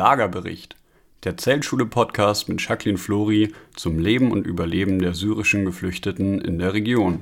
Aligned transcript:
Lagerbericht, 0.00 0.76
der 1.24 1.36
Zeltschule-Podcast 1.36 2.48
mit 2.48 2.66
Jacqueline 2.66 2.96
Flori 2.96 3.52
zum 3.76 3.98
Leben 3.98 4.32
und 4.32 4.46
Überleben 4.46 4.98
der 4.98 5.12
syrischen 5.12 5.66
Geflüchteten 5.66 6.40
in 6.40 6.58
der 6.58 6.72
Region. 6.72 7.20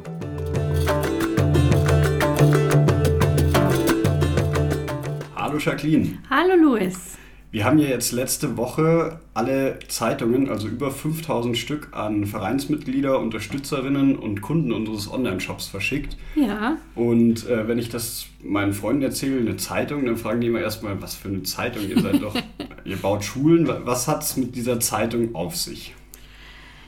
Hallo 5.34 5.58
Jacqueline. 5.58 6.18
Hallo 6.30 6.54
Luis. 6.54 7.18
Wir 7.50 7.64
haben 7.64 7.78
ja 7.78 7.88
jetzt 7.88 8.12
letzte 8.12 8.58
Woche 8.58 9.20
alle 9.32 9.78
Zeitungen, 9.88 10.50
also 10.50 10.68
über 10.68 10.90
5000 10.90 11.56
Stück 11.56 11.88
an 11.92 12.26
Vereinsmitglieder, 12.26 13.18
Unterstützerinnen 13.18 14.16
und 14.16 14.42
Kunden 14.42 14.70
unseres 14.70 15.10
Online-Shops 15.10 15.66
verschickt. 15.66 16.18
Ja. 16.34 16.76
Und 16.94 17.48
äh, 17.48 17.66
wenn 17.66 17.78
ich 17.78 17.88
das 17.88 18.26
meinen 18.44 18.74
Freunden 18.74 19.02
erzähle, 19.02 19.40
eine 19.40 19.56
Zeitung, 19.56 20.04
dann 20.04 20.18
fragen 20.18 20.42
die 20.42 20.48
immer 20.48 20.60
erstmal, 20.60 21.00
was 21.00 21.14
für 21.14 21.28
eine 21.28 21.42
Zeitung? 21.42 21.88
Ihr 21.88 22.02
seid 22.02 22.22
doch, 22.22 22.34
ihr 22.88 22.96
baut 22.96 23.24
Schulen. 23.24 23.68
Was 23.84 24.08
hat 24.08 24.22
es 24.22 24.36
mit 24.36 24.56
dieser 24.56 24.80
Zeitung 24.80 25.34
auf 25.34 25.56
sich? 25.56 25.94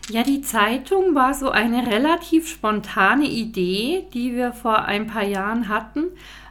Ja, 0.09 0.25
die 0.25 0.41
Zeitung 0.41 1.15
war 1.15 1.35
so 1.35 1.51
eine 1.51 1.87
relativ 1.87 2.49
spontane 2.49 3.27
Idee, 3.27 4.07
die 4.13 4.35
wir 4.35 4.53
vor 4.53 4.85
ein 4.87 5.07
paar 5.07 5.25
Jahren 5.25 5.69
hatten 5.69 6.11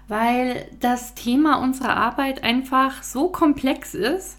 weil 0.10 0.68
das 0.80 1.14
Thema 1.14 1.62
unserer 1.62 1.96
Arbeit 1.96 2.44
einfach 2.44 3.04
so 3.04 3.30
komplex 3.30 3.94
ist, 3.94 4.38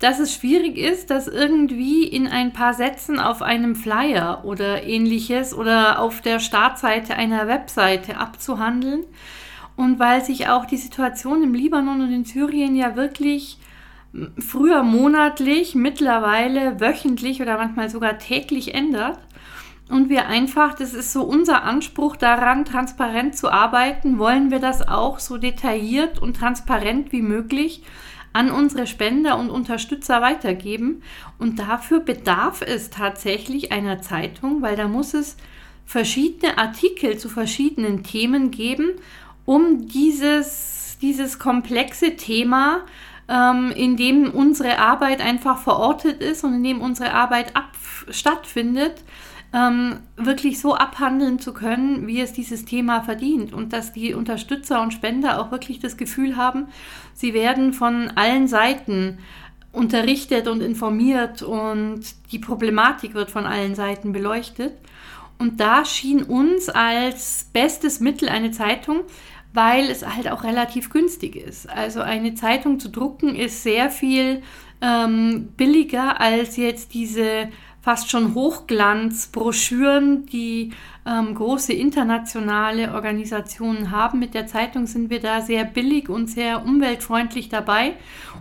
dass 0.00 0.18
es 0.18 0.34
schwierig 0.34 0.78
ist, 0.78 1.10
das 1.10 1.28
irgendwie 1.28 2.04
in 2.04 2.26
ein 2.26 2.54
paar 2.54 2.72
Sätzen 2.72 3.20
auf 3.20 3.42
einem 3.42 3.76
Flyer 3.76 4.42
oder 4.44 4.82
ähnliches 4.82 5.52
oder 5.54 6.00
auf 6.00 6.22
der 6.22 6.40
Startseite 6.40 7.14
einer 7.14 7.46
Webseite 7.46 8.16
abzuhandeln. 8.16 9.04
Und 9.76 9.98
weil 9.98 10.24
sich 10.24 10.48
auch 10.48 10.64
die 10.64 10.78
Situation 10.78 11.42
im 11.42 11.52
Libanon 11.52 12.00
und 12.00 12.12
in 12.12 12.24
Syrien 12.24 12.74
ja 12.74 12.96
wirklich 12.96 13.58
früher 14.38 14.82
monatlich, 14.82 15.74
mittlerweile 15.74 16.80
wöchentlich 16.80 17.40
oder 17.40 17.56
manchmal 17.58 17.90
sogar 17.90 18.18
täglich 18.18 18.74
ändert, 18.74 19.18
und 19.90 20.08
wir 20.08 20.28
einfach, 20.28 20.74
das 20.74 20.94
ist 20.94 21.12
so 21.12 21.24
unser 21.24 21.64
Anspruch 21.64 22.14
daran, 22.14 22.64
transparent 22.64 23.36
zu 23.36 23.50
arbeiten, 23.50 24.18
wollen 24.18 24.52
wir 24.52 24.60
das 24.60 24.86
auch 24.86 25.18
so 25.18 25.36
detailliert 25.36 26.20
und 26.20 26.36
transparent 26.36 27.10
wie 27.10 27.22
möglich 27.22 27.82
an 28.32 28.52
unsere 28.52 28.86
Spender 28.86 29.36
und 29.36 29.50
Unterstützer 29.50 30.22
weitergeben. 30.22 31.02
Und 31.38 31.58
dafür 31.58 31.98
bedarf 31.98 32.62
es 32.62 32.90
tatsächlich 32.90 33.72
einer 33.72 34.00
Zeitung, 34.00 34.62
weil 34.62 34.76
da 34.76 34.86
muss 34.86 35.12
es 35.12 35.36
verschiedene 35.84 36.56
Artikel 36.56 37.18
zu 37.18 37.28
verschiedenen 37.28 38.04
Themen 38.04 38.52
geben, 38.52 38.92
um 39.44 39.88
dieses, 39.88 40.98
dieses 41.02 41.40
komplexe 41.40 42.14
Thema, 42.14 42.82
ähm, 43.30 43.72
in 43.74 43.96
dem 43.96 44.30
unsere 44.30 44.78
Arbeit 44.78 45.20
einfach 45.20 45.58
verortet 45.58 46.20
ist 46.20 46.42
und 46.44 46.54
in 46.54 46.64
dem 46.64 46.80
unsere 46.80 47.14
Arbeit 47.14 47.56
ab, 47.56 47.70
stattfindet, 48.10 49.04
ähm, 49.52 50.00
wirklich 50.16 50.60
so 50.60 50.74
abhandeln 50.74 51.38
zu 51.38 51.54
können, 51.54 52.06
wie 52.06 52.20
es 52.20 52.32
dieses 52.32 52.64
Thema 52.64 53.02
verdient 53.02 53.52
und 53.52 53.72
dass 53.72 53.92
die 53.92 54.14
Unterstützer 54.14 54.82
und 54.82 54.92
Spender 54.92 55.40
auch 55.40 55.50
wirklich 55.52 55.78
das 55.78 55.96
Gefühl 55.96 56.36
haben, 56.36 56.66
sie 57.14 57.32
werden 57.32 57.72
von 57.72 58.12
allen 58.16 58.48
Seiten 58.48 59.18
unterrichtet 59.72 60.48
und 60.48 60.60
informiert 60.60 61.42
und 61.42 62.00
die 62.32 62.40
Problematik 62.40 63.14
wird 63.14 63.30
von 63.30 63.46
allen 63.46 63.76
Seiten 63.76 64.12
beleuchtet. 64.12 64.72
Und 65.38 65.60
da 65.60 65.84
schien 65.84 66.22
uns 66.22 66.68
als 66.68 67.48
bestes 67.52 68.00
Mittel 68.00 68.28
eine 68.28 68.50
Zeitung, 68.50 69.04
weil 69.52 69.90
es 69.90 70.06
halt 70.06 70.30
auch 70.30 70.44
relativ 70.44 70.90
günstig 70.90 71.36
ist. 71.36 71.68
Also 71.68 72.00
eine 72.00 72.34
Zeitung 72.34 72.78
zu 72.78 72.88
drucken 72.88 73.34
ist 73.34 73.62
sehr 73.62 73.90
viel 73.90 74.42
ähm, 74.80 75.48
billiger 75.56 76.20
als 76.20 76.56
jetzt 76.56 76.94
diese 76.94 77.48
fast 77.82 78.10
schon 78.10 78.34
Hochglanzbroschüren, 78.34 80.26
die 80.26 80.72
ähm, 81.06 81.34
große 81.34 81.72
internationale 81.72 82.92
Organisationen 82.92 83.90
haben. 83.90 84.18
Mit 84.18 84.34
der 84.34 84.46
Zeitung 84.46 84.86
sind 84.86 85.10
wir 85.10 85.20
da 85.20 85.40
sehr 85.40 85.64
billig 85.64 86.08
und 86.08 86.28
sehr 86.28 86.64
umweltfreundlich 86.64 87.48
dabei 87.48 87.94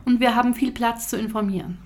und 0.05 0.19
wir 0.19 0.35
haben 0.35 0.53
viel 0.53 0.71
Platz 0.71 1.07
zu 1.07 1.17
informieren. 1.17 1.77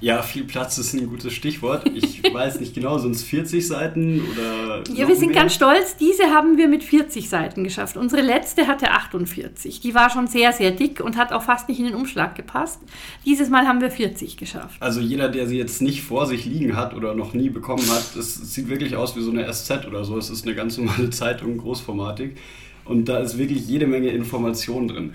Ja, 0.00 0.22
viel 0.22 0.44
Platz 0.44 0.76
ist 0.76 0.92
ein 0.92 1.08
gutes 1.08 1.32
Stichwort. 1.32 1.88
Ich 1.94 2.22
weiß 2.32 2.60
nicht 2.60 2.74
genau, 2.74 2.98
sind 2.98 3.12
es 3.12 3.22
40 3.22 3.66
Seiten 3.66 4.20
oder. 4.30 4.82
Ja, 4.94 5.08
wir 5.08 5.16
sind 5.16 5.30
mehr? 5.30 5.40
ganz 5.40 5.54
stolz. 5.54 5.96
Diese 5.96 6.24
haben 6.24 6.58
wir 6.58 6.68
mit 6.68 6.84
40 6.84 7.28
Seiten 7.28 7.64
geschafft. 7.64 7.96
Unsere 7.96 8.20
letzte 8.20 8.66
hatte 8.66 8.90
48. 8.90 9.80
Die 9.80 9.94
war 9.94 10.10
schon 10.10 10.26
sehr, 10.26 10.52
sehr 10.52 10.70
dick 10.70 11.00
und 11.00 11.16
hat 11.16 11.32
auch 11.32 11.42
fast 11.42 11.68
nicht 11.68 11.78
in 11.78 11.86
den 11.86 11.94
Umschlag 11.94 12.34
gepasst. 12.34 12.80
Dieses 13.24 13.48
Mal 13.48 13.66
haben 13.66 13.80
wir 13.80 13.90
40 13.90 14.36
geschafft. 14.36 14.76
Also 14.80 15.00
jeder, 15.00 15.28
der 15.28 15.46
sie 15.46 15.56
jetzt 15.56 15.80
nicht 15.80 16.02
vor 16.02 16.26
sich 16.26 16.44
liegen 16.44 16.76
hat 16.76 16.94
oder 16.94 17.14
noch 17.14 17.32
nie 17.32 17.48
bekommen 17.48 17.88
hat, 17.90 18.16
es 18.16 18.34
sieht 18.54 18.68
wirklich 18.68 18.96
aus 18.96 19.16
wie 19.16 19.22
so 19.22 19.30
eine 19.30 19.50
SZ 19.50 19.86
oder 19.86 20.04
so. 20.04 20.18
Es 20.18 20.28
ist 20.28 20.44
eine 20.44 20.54
ganz 20.54 20.76
normale 20.76 21.08
Zeitung, 21.10 21.56
großformatig. 21.56 22.36
Und 22.84 23.06
da 23.08 23.18
ist 23.18 23.38
wirklich 23.38 23.66
jede 23.66 23.86
Menge 23.86 24.10
Information 24.10 24.88
drin. 24.88 25.14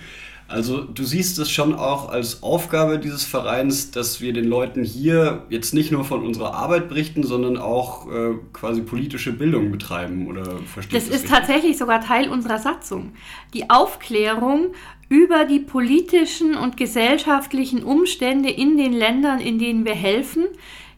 Also 0.52 0.82
du 0.82 1.04
siehst 1.04 1.40
es 1.40 1.50
schon 1.50 1.74
auch 1.74 2.10
als 2.10 2.44
Aufgabe 2.44 3.00
dieses 3.00 3.24
Vereins, 3.24 3.92
dass 3.92 4.22
wir 4.22 4.34
den 4.34 4.46
Leuten 4.46 4.84
hier 4.84 5.46
jetzt 5.50 5.74
nicht 5.74 5.92
nur 5.92 6.04
von 6.04 6.26
unserer 6.26 6.54
Arbeit 6.54 6.90
berichten, 6.90 7.24
sondern 7.24 7.58
auch 7.58 8.12
äh, 8.12 8.36
quasi 8.54 8.82
politische 8.82 9.32
Bildung 9.34 9.72
betreiben 9.72 10.28
oder 10.28 10.44
verstehst 10.60 10.96
Das 10.96 11.04
ist 11.04 11.24
richtig? 11.24 11.30
tatsächlich 11.32 11.78
sogar 11.78 12.02
Teil 12.02 12.30
unserer 12.30 12.60
Satzung. 12.60 13.14
Die 13.54 13.70
Aufklärung 13.70 14.74
über 15.10 15.46
die 15.46 15.60
politischen 15.60 16.56
und 16.56 16.78
gesellschaftlichen 16.78 17.84
Umstände 17.84 18.50
in 18.50 18.78
den 18.78 18.94
Ländern, 18.94 19.40
in 19.40 19.60
denen 19.60 19.84
wir 19.84 19.96
helfen, 19.96 20.46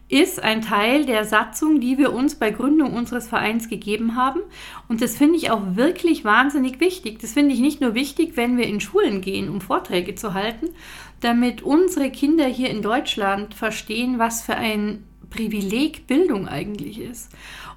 ist 0.08 0.42
ein 0.42 0.60
Teil 0.60 1.06
der 1.06 1.24
Satzung, 1.24 1.80
die 1.80 1.96
wir 1.96 2.12
uns 2.12 2.34
bei 2.34 2.50
Gründung 2.50 2.92
unseres 2.92 3.26
Vereins 3.26 3.68
gegeben 3.68 4.16
haben. 4.16 4.40
Und 4.86 5.00
das 5.00 5.16
finde 5.16 5.36
ich 5.36 5.50
auch 5.50 5.62
wirklich 5.76 6.24
wahnsinnig 6.24 6.78
wichtig. 6.78 7.18
Das 7.20 7.32
finde 7.32 7.54
ich 7.54 7.60
nicht 7.60 7.80
nur 7.80 7.94
wichtig, 7.94 8.36
wenn 8.36 8.58
wir 8.58 8.66
in 8.66 8.80
Schulen 8.80 9.22
gehen, 9.22 9.48
um 9.48 9.60
Vorträge 9.60 10.14
zu 10.14 10.34
halten, 10.34 10.68
damit 11.20 11.62
unsere 11.62 12.10
Kinder 12.10 12.46
hier 12.46 12.68
in 12.68 12.82
Deutschland 12.82 13.54
verstehen, 13.54 14.18
was 14.18 14.42
für 14.42 14.56
ein 14.56 15.04
Privileg 15.30 16.06
Bildung 16.06 16.48
eigentlich 16.48 17.00
ist. 17.00 17.30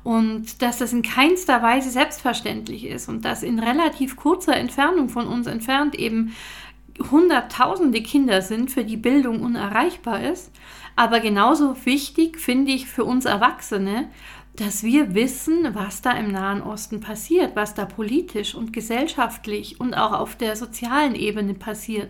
Und 0.04 0.62
dass 0.62 0.78
das 0.78 0.94
in 0.94 1.02
keinster 1.02 1.62
Weise 1.64 1.90
selbstverständlich 1.90 2.86
ist 2.86 3.10
und 3.10 3.26
dass 3.26 3.42
in 3.42 3.60
relativ 3.60 4.16
kurzer 4.16 4.56
Entfernung 4.56 5.10
von 5.10 5.28
uns 5.28 5.48
entfernt 5.48 5.96
eben 5.96 6.34
Hunderttausende 7.12 8.02
Kinder 8.02 8.42
sind, 8.42 8.72
für 8.72 8.84
die 8.84 8.98
Bildung 8.98 9.42
unerreichbar 9.42 10.24
ist. 10.24 10.52
Aber 10.97 11.19
genauso 11.19 11.85
wichtig 11.85 12.40
finde 12.40 12.72
ich 12.72 12.88
für 12.88 13.06
uns 13.06 13.25
Erwachsene, 13.25 14.09
dass 14.56 14.81
wir 14.81 15.13
wissen, 15.13 15.75
was 15.75 16.02
da 16.02 16.12
im 16.13 16.31
Nahen 16.31 16.63
Osten 16.63 17.02
passiert, 17.02 17.56
was 17.56 17.75
da 17.75 17.85
politisch 17.85 18.56
und 18.56 18.74
gesellschaftlich 18.74 19.80
und 19.80 19.94
auch 19.94 20.13
auf 20.13 20.36
der 20.36 20.56
sozialen 20.56 21.13
Ebene 21.13 21.53
passiert 21.53 22.09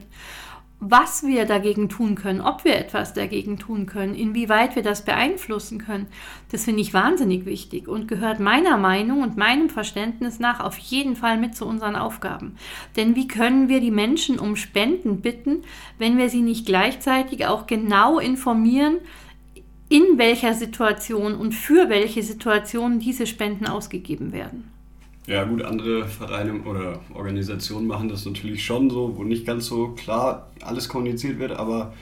was 0.79 1.25
wir 1.25 1.45
dagegen 1.45 1.89
tun 1.89 2.13
können, 2.13 2.39
ob 2.39 2.63
wir 2.63 2.75
etwas 2.75 3.13
dagegen 3.13 3.57
tun 3.57 3.87
können, 3.87 4.13
inwieweit 4.13 4.75
wir 4.75 4.83
das 4.83 5.03
beeinflussen 5.03 5.79
können, 5.79 6.05
das 6.51 6.65
finde 6.65 6.81
ich 6.81 6.93
wahnsinnig 6.93 7.45
wichtig 7.45 7.87
und 7.87 8.07
gehört 8.07 8.39
meiner 8.39 8.77
Meinung 8.77 9.23
und 9.23 9.37
meinem 9.37 9.69
Verständnis 9.69 10.39
nach 10.39 10.59
auf 10.59 10.77
jeden 10.77 11.15
Fall 11.15 11.39
mit 11.39 11.55
zu 11.55 11.65
unseren 11.65 11.95
Aufgaben. 11.95 12.57
Denn 12.95 13.15
wie 13.15 13.27
können 13.27 13.69
wir 13.69 13.81
die 13.81 13.91
Menschen 13.91 14.37
um 14.37 14.55
Spenden 14.55 15.21
bitten, 15.21 15.63
wenn 15.97 16.19
wir 16.19 16.29
sie 16.29 16.41
nicht 16.41 16.67
gleichzeitig 16.67 17.47
auch 17.47 17.65
genau 17.65 18.19
informieren, 18.19 18.97
in 19.89 20.17
welcher 20.17 20.53
Situation 20.53 21.33
und 21.33 21.53
für 21.53 21.89
welche 21.89 22.21
Situation 22.21 22.99
diese 22.99 23.25
Spenden 23.25 23.65
ausgegeben 23.65 24.31
werden? 24.31 24.76
Ja 25.27 25.43
gut, 25.43 25.61
andere 25.61 26.05
Vereine 26.05 26.61
oder 26.63 27.01
Organisationen 27.13 27.85
machen 27.85 28.07
das 28.07 28.25
natürlich 28.25 28.63
schon 28.63 28.89
so, 28.89 29.17
wo 29.17 29.25
nicht 29.25 29.45
ganz 29.45 29.65
so 29.65 29.89
klar 29.89 30.49
alles 30.61 30.87
kommuniziert 30.87 31.37
wird, 31.37 31.51
aber 31.51 31.93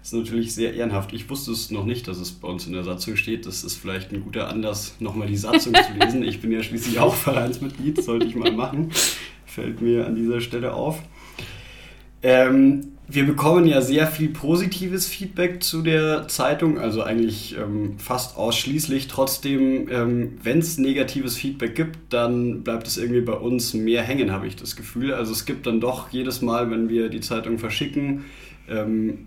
es 0.00 0.08
ist 0.08 0.18
natürlich 0.18 0.54
sehr 0.54 0.72
ehrenhaft. 0.72 1.12
Ich 1.12 1.28
wusste 1.28 1.52
es 1.52 1.70
noch 1.70 1.84
nicht, 1.84 2.08
dass 2.08 2.16
es 2.16 2.32
bei 2.32 2.48
uns 2.48 2.66
in 2.66 2.72
der 2.72 2.82
Satzung 2.82 3.16
steht. 3.16 3.44
Das 3.44 3.64
ist 3.64 3.76
vielleicht 3.76 4.12
ein 4.12 4.24
guter 4.24 4.48
Anlass, 4.48 4.96
nochmal 4.98 5.28
die 5.28 5.36
Satzung 5.36 5.74
zu 5.74 5.92
lesen. 6.00 6.22
Ich 6.22 6.40
bin 6.40 6.50
ja 6.52 6.62
schließlich 6.62 6.98
auch 7.00 7.14
Vereinsmitglied, 7.14 8.02
sollte 8.02 8.24
ich 8.24 8.34
mal 8.34 8.50
machen. 8.50 8.90
Fällt 9.44 9.82
mir 9.82 10.06
an 10.06 10.14
dieser 10.14 10.40
Stelle 10.40 10.72
auf. 10.72 11.02
Ähm, 12.22 12.92
wir 13.12 13.26
bekommen 13.26 13.66
ja 13.66 13.80
sehr 13.80 14.06
viel 14.06 14.28
positives 14.28 15.08
Feedback 15.08 15.62
zu 15.64 15.82
der 15.82 16.28
Zeitung, 16.28 16.78
also 16.78 17.02
eigentlich 17.02 17.56
ähm, 17.58 17.98
fast 17.98 18.36
ausschließlich. 18.36 19.08
Trotzdem, 19.08 19.88
ähm, 19.90 20.38
wenn 20.42 20.60
es 20.60 20.78
negatives 20.78 21.36
Feedback 21.36 21.74
gibt, 21.74 21.98
dann 22.10 22.62
bleibt 22.62 22.86
es 22.86 22.98
irgendwie 22.98 23.22
bei 23.22 23.32
uns 23.32 23.74
mehr 23.74 24.02
hängen, 24.02 24.30
habe 24.30 24.46
ich 24.46 24.54
das 24.54 24.76
Gefühl. 24.76 25.12
Also 25.12 25.32
es 25.32 25.44
gibt 25.44 25.66
dann 25.66 25.80
doch 25.80 26.10
jedes 26.10 26.40
Mal, 26.40 26.70
wenn 26.70 26.88
wir 26.88 27.08
die 27.08 27.20
Zeitung 27.20 27.58
verschicken, 27.58 28.26
ähm, 28.68 29.26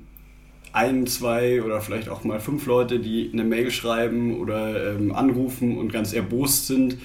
ein, 0.71 1.05
zwei 1.05 1.61
oder 1.61 1.81
vielleicht 1.81 2.07
auch 2.07 2.23
mal 2.23 2.39
fünf 2.39 2.65
Leute, 2.65 2.99
die 2.99 3.29
eine 3.33 3.43
Mail 3.43 3.69
schreiben 3.69 4.39
oder 4.39 4.93
ähm, 4.93 5.13
anrufen 5.13 5.77
und 5.77 5.91
ganz 5.91 6.13
erbost 6.13 6.67
sind 6.67 6.97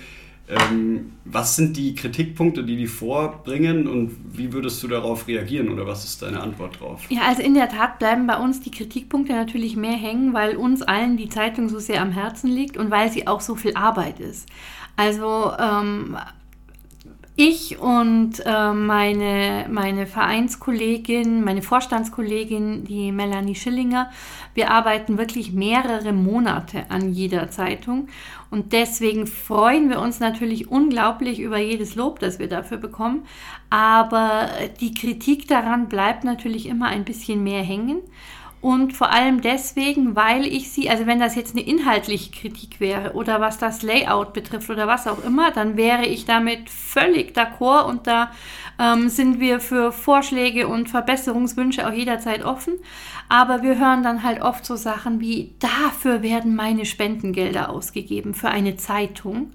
Ähm, 0.50 1.12
was 1.26 1.56
sind 1.56 1.76
die 1.76 1.94
Kritikpunkte, 1.94 2.64
die 2.64 2.76
die 2.76 2.86
vorbringen 2.86 3.86
und 3.86 4.16
wie 4.32 4.52
würdest 4.52 4.82
du 4.82 4.88
darauf 4.88 5.28
reagieren 5.28 5.68
oder 5.68 5.86
was 5.86 6.04
ist 6.04 6.22
deine 6.22 6.40
Antwort 6.40 6.80
drauf? 6.80 7.02
Ja, 7.10 7.22
also 7.26 7.42
in 7.42 7.52
der 7.52 7.68
Tat 7.68 7.98
bleiben 7.98 8.26
bei 8.26 8.38
uns 8.38 8.60
die 8.60 8.70
Kritikpunkte 8.70 9.34
natürlich 9.34 9.76
mehr 9.76 9.96
hängen, 9.96 10.32
weil 10.32 10.56
uns 10.56 10.80
allen 10.80 11.18
die 11.18 11.28
Zeitung 11.28 11.68
so 11.68 11.78
sehr 11.78 12.00
am 12.00 12.12
Herzen 12.12 12.50
liegt 12.50 12.78
und 12.78 12.90
weil 12.90 13.12
sie 13.12 13.26
auch 13.26 13.42
so 13.42 13.56
viel 13.56 13.74
Arbeit 13.74 14.20
ist. 14.20 14.48
Also 14.96 15.52
ähm, 15.58 16.16
ich 17.40 17.78
und 17.78 18.42
äh, 18.44 18.72
meine, 18.72 19.66
meine 19.70 20.08
Vereinskollegin, 20.08 21.44
meine 21.44 21.62
Vorstandskollegin, 21.62 22.82
die 22.82 23.12
Melanie 23.12 23.54
Schillinger, 23.54 24.10
wir 24.54 24.72
arbeiten 24.72 25.18
wirklich 25.18 25.52
mehrere 25.52 26.12
Monate 26.12 26.86
an 26.88 27.12
jeder 27.12 27.48
Zeitung 27.48 28.08
und 28.50 28.72
deswegen 28.72 29.28
freuen 29.28 29.88
wir 29.88 30.00
uns 30.00 30.18
natürlich 30.18 30.68
unglaublich 30.68 31.38
über 31.38 31.58
jedes 31.58 31.94
Lob, 31.94 32.18
das 32.18 32.40
wir 32.40 32.48
dafür 32.48 32.78
bekommen. 32.78 33.24
Aber 33.70 34.48
die 34.80 34.92
Kritik 34.92 35.46
daran 35.46 35.88
bleibt 35.88 36.24
natürlich 36.24 36.66
immer 36.66 36.86
ein 36.86 37.04
bisschen 37.04 37.44
mehr 37.44 37.62
hängen. 37.62 38.00
Und 38.60 38.92
vor 38.92 39.12
allem 39.12 39.40
deswegen, 39.40 40.16
weil 40.16 40.44
ich 40.44 40.70
sie, 40.72 40.90
also 40.90 41.06
wenn 41.06 41.20
das 41.20 41.36
jetzt 41.36 41.54
eine 41.54 41.64
inhaltliche 41.64 42.32
Kritik 42.32 42.80
wäre 42.80 43.12
oder 43.12 43.40
was 43.40 43.58
das 43.58 43.82
Layout 43.82 44.32
betrifft 44.32 44.68
oder 44.68 44.88
was 44.88 45.06
auch 45.06 45.22
immer, 45.24 45.52
dann 45.52 45.76
wäre 45.76 46.06
ich 46.06 46.24
damit 46.24 46.68
völlig 46.68 47.36
d'accord 47.36 47.84
und 47.84 48.08
da 48.08 48.32
ähm, 48.80 49.08
sind 49.08 49.38
wir 49.38 49.60
für 49.60 49.92
Vorschläge 49.92 50.66
und 50.66 50.88
Verbesserungswünsche 50.88 51.86
auch 51.86 51.92
jederzeit 51.92 52.44
offen. 52.44 52.74
Aber 53.28 53.62
wir 53.62 53.78
hören 53.78 54.02
dann 54.02 54.24
halt 54.24 54.42
oft 54.42 54.66
so 54.66 54.74
Sachen 54.74 55.20
wie, 55.20 55.54
dafür 55.60 56.22
werden 56.22 56.56
meine 56.56 56.84
Spendengelder 56.84 57.70
ausgegeben 57.70 58.34
für 58.34 58.48
eine 58.48 58.76
Zeitung. 58.76 59.52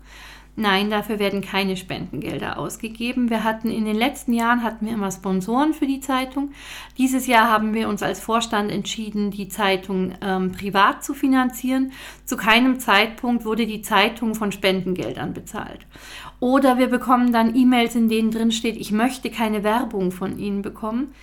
Nein, 0.56 0.92
dafür 0.92 1.18
werden 1.18 1.42
keine 1.42 1.76
Spendengelder 1.76 2.60
ausgegeben. 2.60 3.32
Wir 3.32 3.44
hatten 3.44 3.72
in 3.72 3.86
den 3.86 3.96
letzten 3.96 4.34
Jahren 4.34 4.62
hatten 4.62 4.86
wir 4.86 4.94
immer 4.94 5.10
Sponsoren 5.10 5.74
für 5.74 5.88
die 5.88 6.00
Zeitung. 6.00 6.52
Dieses 7.00 7.26
Jahr 7.26 7.50
haben 7.50 7.74
wir 7.74 7.90
uns 7.90 8.04
als 8.04 8.20
Vorstand 8.20 8.72
entschieden, 8.72 9.32
die 9.32 9.48
Zeitung 9.48 10.14
ähm, 10.22 10.52
privat 10.52 11.04
zu 11.04 11.16
finanzieren. 11.16 11.92
Zu 12.26 12.38
keinem 12.38 12.80
Zeitpunkt 12.80 13.46
wurde 13.46 13.66
die 13.66 13.82
Zeitung 13.82 14.36
von 14.36 14.52
Spendengeldern 14.52 15.34
bezahlt. 15.34 15.88
Oder 16.40 16.78
wir 16.78 16.88
bekommen 16.88 17.34
dann 17.34 17.56
E-Mails, 17.56 17.96
in 17.96 18.08
denen 18.08 18.30
drin 18.30 18.52
steht, 18.52 18.78
ich 18.78 18.92
möchte 18.92 19.32
keine 19.32 19.64
Werbung 19.64 20.12
von 20.12 20.38
Ihnen 20.38 20.62
bekommen. 20.62 21.16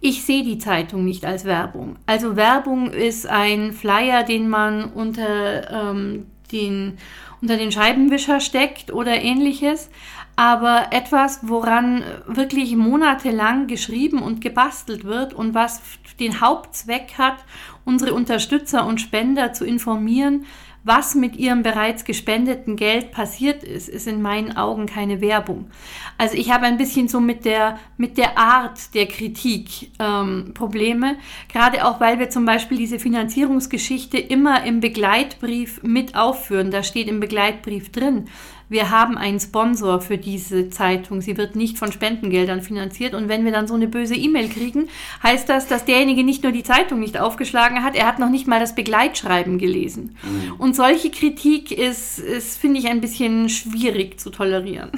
Ich 0.00 0.22
sehe 0.22 0.44
die 0.44 0.58
Zeitung 0.58 1.04
nicht 1.04 1.24
als 1.24 1.44
Werbung. 1.44 1.96
Also 2.06 2.36
Werbung 2.36 2.92
ist 2.92 3.26
ein 3.26 3.72
Flyer, 3.72 4.22
den 4.22 4.48
man 4.48 4.84
unter 4.84 5.90
ähm, 5.90 6.26
den 6.52 6.98
unter 7.40 7.56
den 7.56 7.70
Scheibenwischer 7.70 8.40
steckt 8.40 8.92
oder 8.92 9.22
ähnliches, 9.22 9.90
aber 10.34 10.88
etwas, 10.90 11.40
woran 11.42 12.04
wirklich 12.26 12.76
monatelang 12.76 13.66
geschrieben 13.66 14.22
und 14.22 14.40
gebastelt 14.40 15.04
wird 15.04 15.34
und 15.34 15.54
was 15.54 15.82
den 16.20 16.40
Hauptzweck 16.40 17.14
hat, 17.16 17.36
unsere 17.84 18.14
Unterstützer 18.14 18.86
und 18.86 19.00
Spender 19.00 19.52
zu 19.52 19.64
informieren, 19.64 20.46
was 20.88 21.14
mit 21.14 21.36
ihrem 21.36 21.62
bereits 21.62 22.04
gespendeten 22.04 22.74
Geld 22.74 23.12
passiert 23.12 23.62
ist, 23.62 23.88
ist 23.88 24.08
in 24.08 24.20
meinen 24.20 24.56
Augen 24.56 24.86
keine 24.86 25.20
Werbung. 25.20 25.70
Also 26.16 26.36
ich 26.36 26.50
habe 26.50 26.66
ein 26.66 26.78
bisschen 26.78 27.06
so 27.06 27.20
mit 27.20 27.44
der, 27.44 27.78
mit 27.96 28.18
der 28.18 28.36
Art 28.36 28.94
der 28.94 29.06
Kritik 29.06 29.90
ähm, 30.00 30.52
Probleme, 30.54 31.16
gerade 31.52 31.86
auch 31.86 32.00
weil 32.00 32.18
wir 32.18 32.30
zum 32.30 32.44
Beispiel 32.44 32.78
diese 32.78 32.98
Finanzierungsgeschichte 32.98 34.18
immer 34.18 34.64
im 34.64 34.80
Begleitbrief 34.80 35.82
mit 35.82 36.16
aufführen. 36.16 36.72
Da 36.72 36.82
steht 36.82 37.06
im 37.06 37.20
Begleitbrief 37.20 37.92
drin, 37.92 38.28
wir 38.68 38.90
haben 38.90 39.16
einen 39.16 39.40
Sponsor 39.40 40.00
für 40.00 40.18
diese 40.18 40.68
Zeitung. 40.70 41.20
Sie 41.20 41.36
wird 41.36 41.56
nicht 41.56 41.78
von 41.78 41.92
Spendengeldern 41.92 42.60
finanziert. 42.60 43.14
Und 43.14 43.28
wenn 43.28 43.44
wir 43.44 43.52
dann 43.52 43.66
so 43.66 43.74
eine 43.74 43.88
böse 43.88 44.14
E-Mail 44.14 44.48
kriegen, 44.48 44.88
heißt 45.22 45.48
das, 45.48 45.66
dass 45.66 45.84
derjenige 45.84 46.22
nicht 46.22 46.42
nur 46.42 46.52
die 46.52 46.62
Zeitung 46.62 47.00
nicht 47.00 47.18
aufgeschlagen 47.18 47.82
hat, 47.82 47.94
er 47.94 48.06
hat 48.06 48.18
noch 48.18 48.30
nicht 48.30 48.46
mal 48.46 48.60
das 48.60 48.74
Begleitschreiben 48.74 49.58
gelesen. 49.58 50.16
Mhm. 50.22 50.54
Und 50.58 50.76
solche 50.76 51.10
Kritik 51.10 51.72
ist, 51.72 52.18
ist 52.18 52.58
finde 52.58 52.80
ich, 52.80 52.88
ein 52.88 53.00
bisschen 53.00 53.48
schwierig 53.48 54.20
zu 54.20 54.30
tolerieren. 54.30 54.90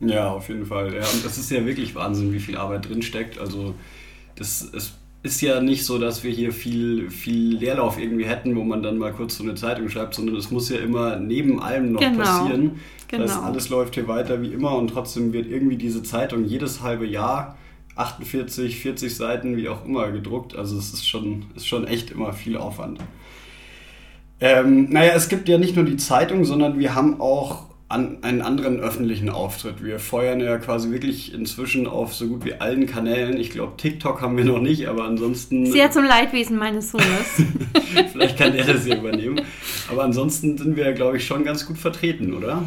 Ja, 0.00 0.30
auf 0.30 0.48
jeden 0.48 0.66
Fall. 0.66 0.94
Ja, 0.94 1.00
und 1.00 1.24
das 1.24 1.38
ist 1.38 1.50
ja 1.50 1.64
wirklich 1.64 1.94
Wahnsinn, 1.94 2.32
wie 2.32 2.40
viel 2.40 2.56
Arbeit 2.56 2.88
drinsteckt. 2.88 3.38
Also 3.38 3.74
das 4.36 4.62
ist 4.62 4.98
ist 5.24 5.40
ja 5.40 5.60
nicht 5.62 5.86
so, 5.86 5.96
dass 5.96 6.22
wir 6.22 6.30
hier 6.30 6.52
viel, 6.52 7.10
viel 7.10 7.56
Leerlauf 7.56 7.98
irgendwie 7.98 8.26
hätten, 8.26 8.54
wo 8.56 8.62
man 8.62 8.82
dann 8.82 8.98
mal 8.98 9.10
kurz 9.10 9.38
so 9.38 9.42
eine 9.42 9.54
Zeitung 9.54 9.88
schreibt, 9.88 10.14
sondern 10.14 10.36
es 10.36 10.50
muss 10.50 10.68
ja 10.68 10.76
immer 10.76 11.16
neben 11.16 11.62
allem 11.62 11.92
noch 11.92 12.00
genau. 12.00 12.18
passieren. 12.22 12.78
Genau. 13.08 13.22
Das 13.22 13.34
heißt, 13.34 13.42
alles 13.42 13.68
läuft 13.70 13.94
hier 13.94 14.06
weiter 14.06 14.42
wie 14.42 14.52
immer 14.52 14.76
und 14.76 14.88
trotzdem 14.88 15.32
wird 15.32 15.46
irgendwie 15.46 15.78
diese 15.78 16.02
Zeitung 16.02 16.44
jedes 16.44 16.82
halbe 16.82 17.06
Jahr 17.06 17.56
48, 17.96 18.76
40 18.78 19.16
Seiten, 19.16 19.56
wie 19.56 19.70
auch 19.70 19.86
immer, 19.86 20.10
gedruckt. 20.10 20.56
Also 20.56 20.76
es 20.76 20.92
ist 20.92 21.08
schon, 21.08 21.46
ist 21.56 21.66
schon 21.66 21.86
echt 21.86 22.10
immer 22.10 22.34
viel 22.34 22.58
Aufwand. 22.58 23.00
Ähm, 24.40 24.90
naja, 24.90 25.12
es 25.14 25.30
gibt 25.30 25.48
ja 25.48 25.56
nicht 25.56 25.74
nur 25.74 25.86
die 25.86 25.96
Zeitung, 25.96 26.44
sondern 26.44 26.78
wir 26.78 26.94
haben 26.94 27.18
auch 27.18 27.64
an, 27.94 28.18
einen 28.22 28.42
anderen 28.42 28.80
öffentlichen 28.80 29.30
Auftritt. 29.30 29.82
Wir 29.82 30.00
feuern 30.00 30.40
ja 30.40 30.58
quasi 30.58 30.90
wirklich 30.90 31.32
inzwischen 31.32 31.86
auf 31.86 32.12
so 32.12 32.26
gut 32.26 32.44
wie 32.44 32.54
allen 32.54 32.86
Kanälen. 32.86 33.38
Ich 33.38 33.50
glaube, 33.50 33.76
TikTok 33.76 34.20
haben 34.20 34.36
wir 34.36 34.44
noch 34.44 34.58
nicht, 34.58 34.88
aber 34.88 35.04
ansonsten. 35.04 35.66
Sehr 35.66 35.92
zum 35.92 36.04
Leidwesen 36.04 36.58
meines 36.58 36.90
Sohnes. 36.90 37.06
Vielleicht 38.12 38.36
kann 38.36 38.52
der 38.52 38.64
das 38.64 38.84
hier 38.84 38.96
übernehmen. 38.96 39.40
Aber 39.90 40.02
ansonsten 40.02 40.58
sind 40.58 40.76
wir, 40.76 40.92
glaube 40.92 41.18
ich, 41.18 41.26
schon 41.26 41.44
ganz 41.44 41.66
gut 41.66 41.78
vertreten, 41.78 42.34
oder? 42.34 42.64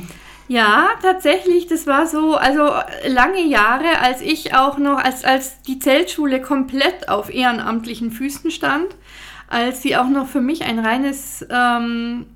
Ja, 0.47 0.87
tatsächlich, 1.01 1.67
das 1.67 1.87
war 1.87 2.07
so, 2.07 2.35
also 2.35 2.71
lange 3.05 3.45
Jahre, 3.45 3.99
als 3.99 4.21
ich 4.21 4.55
auch 4.55 4.77
noch, 4.77 4.97
als, 4.97 5.25
als 5.25 5.61
die 5.63 5.79
Zeltschule 5.79 6.41
komplett 6.41 7.09
auf 7.09 7.33
ehrenamtlichen 7.33 8.11
Füßen 8.11 8.49
stand, 8.49 8.87
als 9.49 9.81
sie 9.81 9.97
auch 9.97 10.07
noch 10.07 10.27
für 10.27 10.39
mich 10.39 10.63
ein 10.63 10.79
reines 10.79 11.45
ähm, 11.49 12.27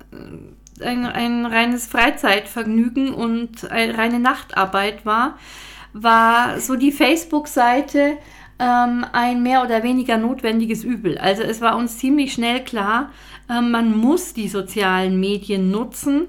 ein, 0.82 1.06
ein 1.06 1.46
reines 1.46 1.86
Freizeitvergnügen 1.86 3.14
und 3.14 3.70
eine 3.70 3.96
reine 3.96 4.18
Nachtarbeit 4.18 5.06
war, 5.06 5.38
war 5.92 6.60
so 6.60 6.76
die 6.76 6.92
Facebook-Seite 6.92 8.18
ähm, 8.58 9.04
ein 9.12 9.42
mehr 9.42 9.62
oder 9.62 9.82
weniger 9.82 10.18
notwendiges 10.18 10.84
Übel. 10.84 11.18
Also 11.18 11.42
es 11.42 11.60
war 11.60 11.76
uns 11.76 11.98
ziemlich 11.98 12.32
schnell 12.32 12.64
klar, 12.64 13.10
äh, 13.48 13.60
man 13.60 13.96
muss 13.96 14.34
die 14.34 14.48
sozialen 14.48 15.18
Medien 15.18 15.70
nutzen, 15.70 16.28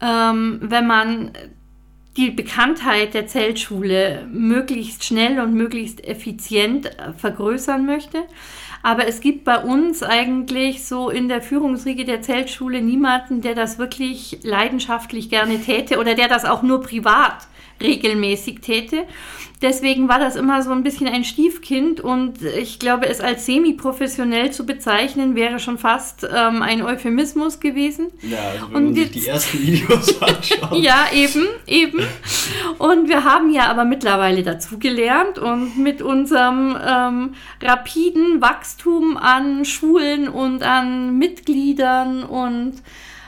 ähm, 0.00 0.58
wenn 0.62 0.86
man 0.86 1.32
die 2.16 2.30
Bekanntheit 2.30 3.14
der 3.14 3.26
Zeltschule 3.26 4.26
möglichst 4.30 5.04
schnell 5.04 5.40
und 5.40 5.54
möglichst 5.54 6.04
effizient 6.04 6.86
äh, 6.86 7.12
vergrößern 7.12 7.84
möchte. 7.84 8.22
Aber 8.84 9.08
es 9.08 9.22
gibt 9.22 9.44
bei 9.44 9.56
uns 9.60 10.02
eigentlich 10.02 10.84
so 10.84 11.08
in 11.08 11.30
der 11.30 11.40
Führungsriege 11.40 12.04
der 12.04 12.20
Zeltschule 12.20 12.82
niemanden, 12.82 13.40
der 13.40 13.54
das 13.54 13.78
wirklich 13.78 14.40
leidenschaftlich 14.42 15.30
gerne 15.30 15.58
täte 15.58 15.98
oder 15.98 16.14
der 16.14 16.28
das 16.28 16.44
auch 16.44 16.62
nur 16.62 16.82
privat 16.82 17.48
regelmäßig 17.84 18.60
täte. 18.60 19.04
Deswegen 19.62 20.10
war 20.10 20.18
das 20.18 20.36
immer 20.36 20.62
so 20.62 20.72
ein 20.72 20.82
bisschen 20.82 21.06
ein 21.06 21.24
Stiefkind 21.24 21.98
und 22.00 22.42
ich 22.42 22.78
glaube, 22.78 23.06
es 23.06 23.22
als 23.22 23.46
semi-professionell 23.46 24.50
zu 24.50 24.66
bezeichnen, 24.66 25.36
wäre 25.36 25.58
schon 25.58 25.78
fast 25.78 26.24
ähm, 26.24 26.60
ein 26.60 26.82
Euphemismus 26.82 27.60
gewesen. 27.60 28.08
Ja, 28.20 28.40
also 28.52 28.66
wenn 28.68 28.76
und 28.76 28.84
man 28.84 28.94
sich 28.94 29.10
die 29.12 29.26
ersten 29.26 29.62
Videos 29.62 30.20
anschaut. 30.22 30.78
ja, 30.78 31.06
eben, 31.14 31.46
eben. 31.66 32.00
Und 32.78 33.08
wir 33.08 33.24
haben 33.24 33.50
ja 33.54 33.70
aber 33.70 33.86
mittlerweile 33.86 34.42
dazugelernt 34.42 35.38
und 35.38 35.78
mit 35.78 36.02
unserem 36.02 36.76
ähm, 36.86 37.34
rapiden 37.62 38.42
Wachstum 38.42 39.16
an 39.16 39.64
Schulen 39.64 40.28
und 40.28 40.62
an 40.62 41.16
Mitgliedern 41.16 42.24
und 42.24 42.74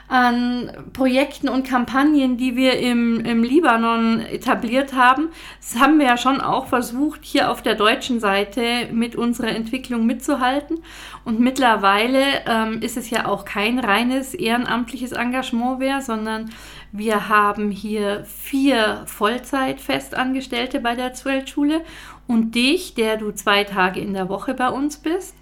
an 0.08 0.70
Projekten 0.92 1.48
und 1.48 1.66
Kampagnen, 1.66 2.36
die 2.36 2.54
wir 2.54 2.78
im, 2.78 3.20
im 3.20 3.42
Libanon 3.42 4.20
etabliert 4.20 4.94
haben. 4.94 5.30
Das 5.60 5.80
haben 5.80 5.98
wir 5.98 6.06
ja 6.06 6.16
schon 6.16 6.40
auch 6.40 6.66
versucht, 6.66 7.24
hier 7.24 7.50
auf 7.50 7.62
der 7.62 7.74
deutschen 7.74 8.20
Seite 8.20 8.88
mit 8.92 9.16
unserer 9.16 9.48
Entwicklung 9.48 10.06
mitzuhalten. 10.06 10.78
Und 11.24 11.40
mittlerweile 11.40 12.22
ähm, 12.46 12.82
ist 12.82 12.96
es 12.96 13.10
ja 13.10 13.26
auch 13.26 13.44
kein 13.44 13.78
reines 13.78 14.34
ehrenamtliches 14.34 15.12
Engagement 15.12 15.80
mehr, 15.80 16.00
sondern 16.00 16.50
wir 16.92 17.28
haben 17.28 17.70
hier 17.70 18.24
vier 18.24 19.02
Vollzeit-Festangestellte 19.06 20.80
bei 20.80 20.94
der 20.94 21.14
Zwölfschule 21.14 21.82
und 22.28 22.54
dich, 22.54 22.94
der 22.94 23.16
du 23.16 23.32
zwei 23.32 23.64
Tage 23.64 24.00
in 24.00 24.14
der 24.14 24.28
Woche 24.28 24.54
bei 24.54 24.68
uns 24.68 24.98
bist. 24.98 25.34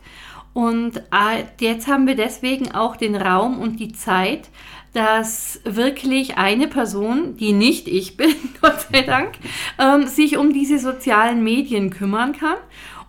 Und 0.54 0.98
äh, 0.98 1.44
jetzt 1.60 1.88
haben 1.88 2.06
wir 2.06 2.14
deswegen 2.14 2.72
auch 2.72 2.96
den 2.96 3.16
Raum 3.16 3.58
und 3.58 3.80
die 3.80 3.92
Zeit, 3.92 4.48
dass 4.94 5.60
wirklich 5.64 6.38
eine 6.38 6.68
Person, 6.68 7.36
die 7.36 7.52
nicht 7.52 7.88
ich 7.88 8.16
bin, 8.16 8.34
Gott 8.62 8.86
sei 8.90 9.02
Dank, 9.02 9.32
ähm, 9.78 10.06
sich 10.06 10.38
um 10.38 10.52
diese 10.52 10.78
sozialen 10.78 11.44
Medien 11.44 11.90
kümmern 11.90 12.32
kann 12.32 12.56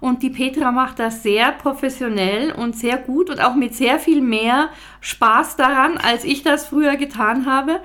Und 0.06 0.22
die 0.22 0.30
Petra 0.30 0.72
macht 0.72 1.00
das 1.00 1.24
sehr 1.24 1.52
professionell 1.52 2.52
und 2.52 2.76
sehr 2.76 2.98
gut 2.98 3.32
und 3.32 3.42
auch 3.42 3.56
mit 3.56 3.74
sehr 3.74 3.98
viel 3.98 4.22
mehr 4.22 4.70
Spaß 5.02 5.56
daran, 5.56 5.98
als 5.98 6.24
ich 6.24 6.44
das 6.44 6.68
früher 6.68 6.96
getan 6.96 7.48
habe. 7.48 7.80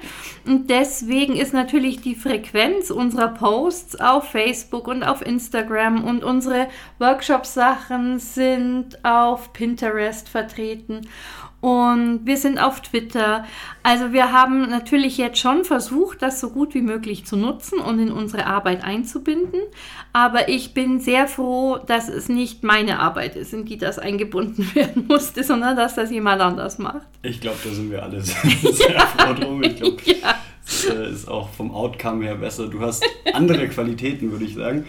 Und 0.44 0.68
deswegen 0.68 1.34
ist 1.34 1.54
natürlich 1.54 2.02
die 2.02 2.14
Frequenz 2.14 2.90
unserer 2.90 3.28
Posts 3.28 4.02
auf 4.02 4.28
Facebook 4.28 4.86
und 4.86 5.02
auf 5.02 5.24
Instagram 5.24 6.04
und 6.04 6.22
unsere 6.22 6.68
Workshop-Sachen 6.98 8.18
sind 8.18 9.02
auf 9.02 9.54
Pinterest 9.54 10.28
vertreten 10.28 11.08
und 11.60 12.20
wir 12.24 12.38
sind 12.38 12.58
auf 12.58 12.80
Twitter. 12.80 13.44
Also 13.82 14.12
wir 14.12 14.32
haben 14.32 14.70
natürlich 14.70 15.18
jetzt 15.18 15.38
schon 15.38 15.64
versucht, 15.64 16.22
das 16.22 16.40
so 16.40 16.50
gut 16.50 16.74
wie 16.74 16.80
möglich 16.80 17.26
zu 17.26 17.36
nutzen 17.36 17.80
und 17.80 17.98
in 17.98 18.10
unsere 18.10 18.46
Arbeit 18.46 18.82
einzubinden. 18.82 19.60
Aber 20.12 20.48
ich 20.48 20.72
bin 20.72 21.00
sehr 21.00 21.28
froh, 21.28 21.78
dass 21.86 22.08
es 22.08 22.28
nicht 22.30 22.62
meine 22.62 22.98
Arbeit 22.98 23.36
ist, 23.36 23.52
in 23.52 23.66
die 23.66 23.76
das 23.76 23.98
eingebunden 23.98 24.70
werden 24.74 25.06
musste, 25.06 25.44
sondern 25.44 25.76
dass 25.76 25.94
das 25.94 26.10
jemand 26.10 26.40
anders 26.40 26.78
macht. 26.78 27.06
Ich 27.22 27.40
glaube, 27.40 27.58
da 27.62 27.70
sind 27.70 27.90
wir 27.90 28.02
alle 28.02 28.20
sehr, 28.22 28.72
sehr 28.72 29.00
froh 29.00 29.34
drum. 29.34 29.62
Ich 29.62 29.76
glaube, 29.76 29.96
ja. 30.06 30.34
das 30.64 30.84
äh, 30.86 31.10
ist 31.10 31.28
auch 31.28 31.50
vom 31.50 31.74
Outcome 31.74 32.24
her 32.24 32.36
besser. 32.36 32.68
Du 32.68 32.80
hast 32.80 33.04
andere 33.34 33.68
Qualitäten, 33.68 34.32
würde 34.32 34.46
ich 34.46 34.54
sagen. 34.54 34.86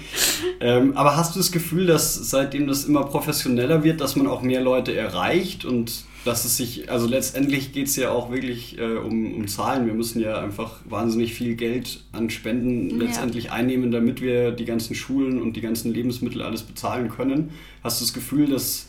Ähm, 0.62 0.96
aber 0.96 1.18
hast 1.18 1.36
du 1.36 1.40
das 1.40 1.52
Gefühl, 1.52 1.86
dass 1.86 2.14
seitdem 2.16 2.68
das 2.68 2.86
immer 2.86 3.04
professioneller 3.04 3.84
wird, 3.84 4.00
dass 4.00 4.16
man 4.16 4.28
auch 4.28 4.42
mehr 4.42 4.62
Leute 4.62 4.96
erreicht 4.96 5.66
und 5.66 6.06
dass 6.24 6.46
es 6.46 6.58
sich, 6.58 6.90
also 6.92 7.08
letztendlich 7.08 7.74
geht 7.74 7.88
es 7.88 7.96
ja 7.96 8.12
auch 8.12 8.32
wirklich 8.32 8.78
äh, 8.78 8.98
um, 8.98 9.34
um 9.34 9.48
Zahlen. 9.48 9.88
Wir 9.88 9.94
müssen 9.94 10.22
ja 10.22 10.40
einfach 10.40 10.80
wahnsinnig 10.86 11.34
viel 11.34 11.56
Geld 11.56 12.04
an 12.12 12.30
Spenden 12.30 12.90
ja. 12.92 13.06
letztendlich 13.06 13.52
einnehmen, 13.52 13.92
damit 13.92 14.22
wir 14.22 14.52
die 14.52 14.66
ganzen 14.66 14.94
Schulen 14.94 15.42
und 15.42 15.56
die 15.56 15.62
ganzen 15.62 15.94
Lebensmittel 15.94 16.42
alles 16.42 16.64
bezahlen 16.64 17.10
können. 17.10 17.52
Hast 17.84 18.00
du 18.00 18.06
das 18.06 18.14
Gefühl, 18.14 18.48
dass 18.48 18.88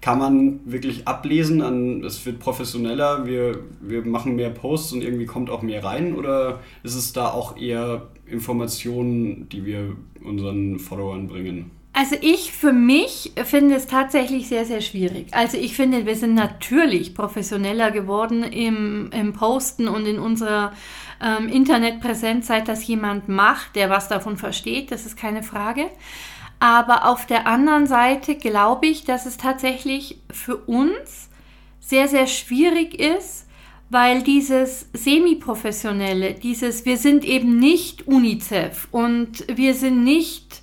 kann 0.00 0.18
man 0.18 0.60
wirklich 0.64 1.08
ablesen 1.08 1.60
an, 1.60 2.04
es 2.04 2.24
wird 2.24 2.38
professioneller, 2.38 3.26
wir, 3.26 3.64
wir 3.80 4.04
machen 4.04 4.36
mehr 4.36 4.50
Posts 4.50 4.92
und 4.92 5.02
irgendwie 5.02 5.26
kommt 5.26 5.50
auch 5.50 5.62
mehr 5.62 5.82
rein? 5.82 6.14
Oder 6.14 6.60
ist 6.84 6.94
es 6.94 7.12
da 7.12 7.30
auch 7.30 7.56
eher 7.56 8.06
Informationen, 8.24 9.48
die 9.48 9.66
wir 9.66 9.96
unseren 10.22 10.78
Followern 10.78 11.26
bringen? 11.26 11.72
Also 11.98 12.14
ich 12.20 12.52
für 12.52 12.72
mich 12.72 13.32
finde 13.44 13.74
es 13.74 13.88
tatsächlich 13.88 14.46
sehr, 14.46 14.64
sehr 14.64 14.80
schwierig. 14.82 15.34
Also 15.34 15.56
ich 15.56 15.74
finde, 15.74 16.06
wir 16.06 16.14
sind 16.14 16.34
natürlich 16.34 17.12
professioneller 17.12 17.90
geworden 17.90 18.44
im, 18.44 19.10
im 19.10 19.32
Posten 19.32 19.88
und 19.88 20.06
in 20.06 20.20
unserer 20.20 20.72
ähm, 21.20 21.48
Internetpräsenz, 21.48 22.46
seit 22.46 22.68
das 22.68 22.86
jemand 22.86 23.28
macht, 23.28 23.74
der 23.74 23.90
was 23.90 24.06
davon 24.06 24.36
versteht, 24.36 24.92
das 24.92 25.06
ist 25.06 25.16
keine 25.16 25.42
Frage. 25.42 25.86
Aber 26.60 27.04
auf 27.08 27.26
der 27.26 27.48
anderen 27.48 27.88
Seite 27.88 28.36
glaube 28.36 28.86
ich, 28.86 29.02
dass 29.02 29.26
es 29.26 29.36
tatsächlich 29.36 30.20
für 30.30 30.56
uns 30.56 31.28
sehr, 31.80 32.06
sehr 32.06 32.28
schwierig 32.28 32.94
ist, 32.94 33.48
weil 33.90 34.22
dieses 34.22 34.86
semi-professionelle, 34.92 36.34
dieses, 36.34 36.84
wir 36.84 36.96
sind 36.96 37.24
eben 37.24 37.58
nicht 37.58 38.06
UNICEF 38.06 38.86
und 38.92 39.44
wir 39.52 39.74
sind 39.74 40.04
nicht 40.04 40.62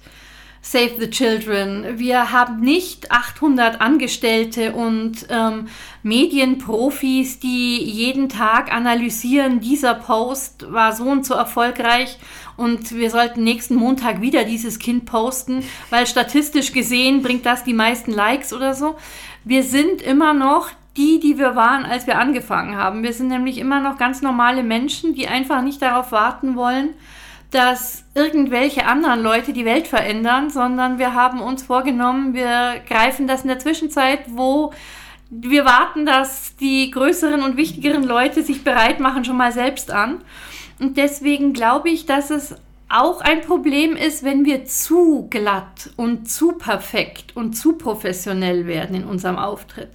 Save 0.65 0.95
the 1.00 1.12
Children. 1.12 2.00
Wir 2.00 2.31
haben 2.31 2.60
nicht 2.60 3.12
800 3.12 3.81
Angestellte 3.81 4.74
und 4.74 5.27
ähm, 5.29 5.67
Medienprofis, 6.01 7.39
die 7.39 7.84
jeden 7.84 8.29
Tag 8.29 8.74
analysieren, 8.74 9.60
dieser 9.60 9.93
Post 9.93 10.65
war 10.72 10.93
so 10.93 11.03
und 11.03 11.24
so 11.24 11.36
erfolgreich 11.36 12.17
und 12.57 12.95
wir 12.95 13.12
sollten 13.12 13.43
nächsten 13.43 13.75
Montag 13.75 14.22
wieder 14.22 14.43
dieses 14.43 14.79
Kind 14.79 15.05
posten, 15.05 15.63
weil 15.91 16.07
statistisch 16.07 16.74
gesehen 16.74 17.22
bringt 17.22 17.45
das 17.45 17.63
die 17.63 17.74
meisten 17.74 18.12
Likes 18.12 18.51
oder 18.51 18.74
so. 18.74 18.95
Wir 19.43 19.62
sind 19.62 20.01
immer 20.01 20.34
noch 20.34 20.72
die, 20.98 21.19
die 21.19 21.38
wir 21.38 21.55
waren, 21.55 21.86
als 21.86 22.07
wir 22.07 22.17
angefangen 22.17 22.75
haben. 22.75 23.03
Wir 23.03 23.13
sind 23.13 23.27
nämlich 23.27 23.60
immer 23.60 23.81
noch 23.81 24.00
ganz 24.00 24.24
normale 24.24 24.63
Menschen, 24.63 25.13
die 25.13 25.27
einfach 25.27 25.62
nicht 25.62 25.84
darauf 25.84 26.12
warten 26.12 26.55
wollen, 26.55 26.95
dass 27.56 28.04
irgendwelche 28.14 28.86
anderen 28.86 29.22
Leute 29.22 29.54
die 29.54 29.64
Welt 29.64 29.88
verändern, 29.88 30.50
sondern 30.50 31.00
wir 31.00 31.14
haben 31.14 31.40
uns 31.40 31.64
vorgenommen, 31.64 32.34
wir 32.34 32.82
greifen 32.86 33.28
das 33.28 33.44
in 33.44 33.48
der 33.48 33.60
Zwischenzeit, 33.60 34.20
wo 34.28 34.74
wir 35.30 35.64
warten, 35.64 36.06
dass 36.06 36.58
die 36.58 36.92
größeren 36.92 37.42
und 37.42 37.56
wichtigeren 37.56 38.04
Leute 38.04 38.44
sich 38.44 38.66
bereit 38.66 39.00
machen, 39.00 39.24
schon 39.24 39.38
mal 39.38 39.54
selbst 39.54 39.90
an. 39.90 40.22
Und 40.80 40.98
deswegen 40.98 41.54
glaube 41.54 41.90
ich, 41.90 42.06
dass 42.06 42.30
es 42.30 42.56
auch 42.90 43.22
ein 43.22 43.42
Problem 43.42 43.96
ist, 43.96 44.24
wenn 44.24 44.46
wir 44.46 44.66
zu 44.66 45.28
glatt 45.30 45.92
und 45.96 46.30
zu 46.30 46.54
perfekt 46.54 47.36
und 47.36 47.54
zu 47.54 47.74
professionell 47.78 48.68
werden 48.68 48.98
in 48.98 49.06
unserem 49.06 49.38
Auftritt. 49.38 49.92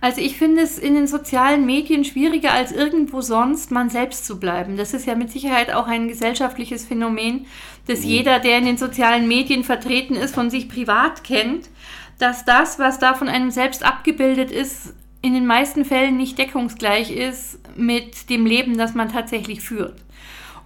Also 0.00 0.20
ich 0.20 0.36
finde 0.36 0.62
es 0.62 0.78
in 0.78 0.94
den 0.94 1.06
sozialen 1.06 1.64
Medien 1.64 2.04
schwieriger 2.04 2.52
als 2.52 2.70
irgendwo 2.70 3.22
sonst, 3.22 3.70
man 3.70 3.88
selbst 3.88 4.26
zu 4.26 4.38
bleiben. 4.38 4.76
Das 4.76 4.92
ist 4.92 5.06
ja 5.06 5.14
mit 5.14 5.30
Sicherheit 5.30 5.72
auch 5.72 5.86
ein 5.86 6.08
gesellschaftliches 6.08 6.84
Phänomen, 6.84 7.46
dass 7.86 8.00
mhm. 8.00 8.06
jeder, 8.06 8.38
der 8.38 8.58
in 8.58 8.66
den 8.66 8.76
sozialen 8.76 9.26
Medien 9.26 9.64
vertreten 9.64 10.14
ist, 10.14 10.34
von 10.34 10.50
sich 10.50 10.68
privat 10.68 11.24
kennt, 11.24 11.70
dass 12.18 12.44
das, 12.44 12.78
was 12.78 12.98
da 12.98 13.14
von 13.14 13.28
einem 13.28 13.50
selbst 13.50 13.84
abgebildet 13.84 14.50
ist, 14.50 14.94
in 15.22 15.34
den 15.34 15.46
meisten 15.46 15.84
Fällen 15.84 16.16
nicht 16.16 16.38
deckungsgleich 16.38 17.10
ist 17.10 17.58
mit 17.76 18.30
dem 18.30 18.46
Leben, 18.46 18.78
das 18.78 18.94
man 18.94 19.10
tatsächlich 19.10 19.60
führt. 19.60 19.96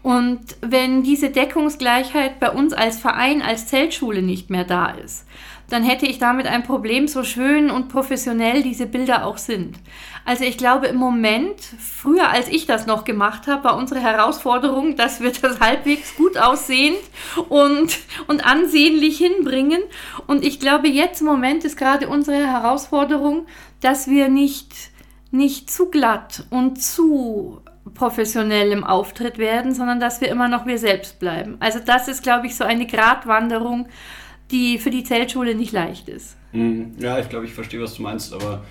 Und 0.02 0.40
wenn 0.62 1.02
diese 1.02 1.30
Deckungsgleichheit 1.30 2.40
bei 2.40 2.50
uns 2.50 2.72
als 2.72 2.98
Verein, 2.98 3.42
als 3.42 3.66
Zeltschule 3.66 4.22
nicht 4.22 4.48
mehr 4.48 4.64
da 4.64 4.90
ist, 4.90 5.26
dann 5.70 5.84
hätte 5.84 6.06
ich 6.06 6.18
damit 6.18 6.46
ein 6.46 6.64
Problem, 6.64 7.08
so 7.08 7.24
schön 7.24 7.70
und 7.70 7.88
professionell 7.88 8.62
diese 8.62 8.86
Bilder 8.86 9.24
auch 9.24 9.38
sind. 9.38 9.76
Also 10.24 10.44
ich 10.44 10.58
glaube 10.58 10.88
im 10.88 10.96
Moment, 10.96 11.60
früher 11.78 12.28
als 12.28 12.48
ich 12.48 12.66
das 12.66 12.86
noch 12.86 13.04
gemacht 13.04 13.46
habe, 13.46 13.64
war 13.64 13.76
unsere 13.76 14.00
Herausforderung, 14.00 14.96
dass 14.96 15.20
wir 15.20 15.32
das 15.32 15.60
halbwegs 15.60 16.16
gut 16.16 16.36
aussehend 16.36 16.98
und, 17.48 17.98
und 18.26 18.44
ansehnlich 18.44 19.18
hinbringen. 19.18 19.80
Und 20.26 20.44
ich 20.44 20.60
glaube, 20.60 20.88
jetzt 20.88 21.20
im 21.20 21.26
Moment 21.26 21.64
ist 21.64 21.76
gerade 21.76 22.08
unsere 22.08 22.46
Herausforderung, 22.46 23.46
dass 23.80 24.08
wir 24.08 24.28
nicht, 24.28 24.72
nicht 25.30 25.70
zu 25.70 25.88
glatt 25.88 26.44
und 26.50 26.82
zu 26.82 27.62
professionell 27.94 28.72
im 28.72 28.84
Auftritt 28.84 29.38
werden, 29.38 29.74
sondern 29.74 30.00
dass 30.00 30.20
wir 30.20 30.28
immer 30.28 30.48
noch 30.48 30.66
wir 30.66 30.78
selbst 30.78 31.18
bleiben. 31.18 31.56
Also 31.60 31.78
das 31.84 32.08
ist, 32.08 32.22
glaube 32.22 32.46
ich, 32.46 32.56
so 32.56 32.64
eine 32.64 32.86
Gratwanderung, 32.86 33.88
die 34.50 34.78
für 34.78 34.90
die 34.90 35.04
Zeltschule 35.04 35.54
nicht 35.54 35.72
leicht 35.72 36.08
ist. 36.08 36.36
Mhm. 36.52 36.92
Ja, 36.98 37.18
ich 37.18 37.28
glaube, 37.28 37.46
ich 37.46 37.52
verstehe, 37.52 37.80
was 37.80 37.94
du 37.94 38.02
meinst, 38.02 38.32
aber 38.32 38.64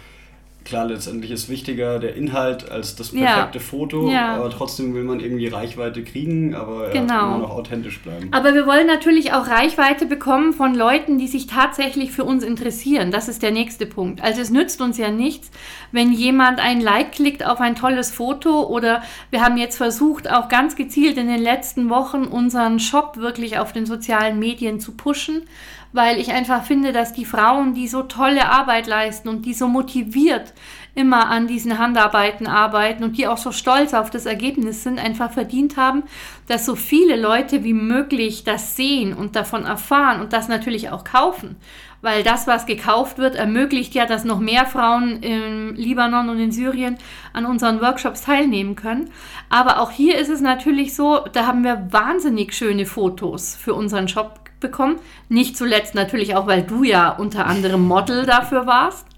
klar, 0.70 0.86
letztendlich 0.86 1.32
ist 1.32 1.50
wichtiger 1.50 2.00
der 2.00 2.16
Inhalt 2.16 2.70
als 2.70 2.96
das 2.96 3.10
perfekte 3.10 3.58
ja. 3.58 3.64
Foto, 3.64 4.10
ja. 4.10 4.36
aber 4.36 4.50
trotzdem 4.52 4.94
will 4.94 5.04
man 5.04 5.20
irgendwie 5.20 5.48
Reichweite 5.48 6.04
kriegen, 6.04 6.54
aber 6.56 6.92
genau. 6.92 7.28
immer 7.28 7.38
noch 7.40 7.50
authentisch 7.50 8.00
bleiben. 8.00 8.30
Aber 8.32 8.54
wir 8.54 8.66
wollen 8.68 8.86
natürlich 8.86 9.34
auch 9.34 9.48
Reichweite 9.48 10.06
bekommen 10.06 10.54
von 10.54 10.76
Leuten, 10.76 11.18
die 11.18 11.28
sich 11.28 11.48
tatsächlich 11.48 12.12
für 12.12 12.24
uns 12.24 12.44
interessieren. 12.44 13.12
Das 13.12 13.28
ist 13.28 13.42
der 13.42 13.52
nächste 13.52 13.88
Punkt. 13.88 14.22
Also 14.22 14.42
es 14.42 14.52
nützt 14.52 14.80
uns 14.80 14.98
ja 14.98 15.10
nichts, 15.10 15.50
wenn 15.92 16.14
jemand 16.14 16.60
ein 16.60 16.80
Like 16.82 17.14
klickt 17.14 17.44
auf 17.44 17.60
ein 17.60 17.76
tolles 17.76 18.12
Foto 18.12 18.68
oder 18.68 19.02
wir 19.32 19.44
haben 19.44 19.58
jetzt 19.58 19.78
versucht, 19.78 20.30
auch 20.30 20.50
ganz 20.50 20.76
gezielt 20.76 21.18
in 21.18 21.28
den 21.28 21.42
letzten 21.42 21.90
Wochen 21.90 22.26
unseren 22.26 22.80
Shop 22.80 23.18
wirklich 23.18 23.58
auf 23.58 23.74
den 23.74 23.88
sozialen 23.88 24.38
Medien 24.38 24.80
zu 24.80 24.92
pushen 24.92 25.48
weil 25.92 26.20
ich 26.20 26.32
einfach 26.32 26.64
finde, 26.64 26.94
dass 26.94 27.14
die 27.14 27.26
Frauen, 27.26 27.74
die 27.74 27.88
so 27.88 28.04
tolle 28.04 28.50
Arbeit 28.50 28.88
leisten 28.88 29.30
und 29.30 29.46
die 29.46 29.54
so 29.54 29.68
motiviert 29.68 30.54
immer 30.96 31.30
an 31.30 31.48
diesen 31.48 31.78
Handarbeiten 31.78 32.48
arbeiten 32.48 33.04
und 33.04 33.18
die 33.18 33.28
auch 33.28 33.38
so 33.38 33.52
stolz 33.52 33.94
auf 33.94 34.10
das 34.10 34.26
Ergebnis 34.26 34.84
sind, 34.84 35.00
einfach 35.00 35.32
verdient 35.32 35.78
haben, 35.78 36.04
dass 36.48 36.66
so 36.66 36.76
viele 36.76 37.16
Leute 37.16 37.64
wie 37.64 37.74
möglich 37.74 38.44
das 38.44 38.76
sehen 38.76 39.14
und 39.14 39.36
davon 39.36 39.66
erfahren 39.66 40.20
und 40.20 40.34
das 40.34 40.48
natürlich 40.48 40.90
auch 40.90 41.04
kaufen. 41.04 41.56
Weil 42.02 42.24
das, 42.24 42.48
was 42.48 42.66
gekauft 42.66 43.18
wird, 43.18 43.36
ermöglicht 43.36 43.94
ja, 43.94 44.06
dass 44.06 44.24
noch 44.24 44.40
mehr 44.40 44.66
Frauen 44.66 45.22
im 45.22 45.76
Libanon 45.76 46.30
und 46.30 46.40
in 46.40 46.52
Syrien 46.52 46.98
an 47.34 47.46
unseren 47.46 47.82
Workshops 47.82 48.22
teilnehmen 48.22 48.76
können. 48.76 49.12
Aber 49.50 49.82
auch 49.82 49.92
hier 49.92 50.18
ist 50.18 50.30
es 50.30 50.40
natürlich 50.40 50.96
so, 50.96 51.26
da 51.34 51.46
haben 51.46 51.64
wir 51.64 51.88
wahnsinnig 51.92 52.54
schöne 52.54 52.86
Fotos 52.86 53.56
für 53.56 53.74
unseren 53.74 54.08
Shop 54.08 54.40
bekommen. 54.60 55.00
Nicht 55.28 55.58
zuletzt 55.58 55.96
natürlich 55.96 56.36
auch, 56.36 56.48
weil 56.48 56.64
du 56.64 56.84
ja 56.84 57.10
unter 57.10 57.46
anderem 57.48 57.86
Model 57.86 58.26
dafür 58.26 58.66
warst. 58.66 59.09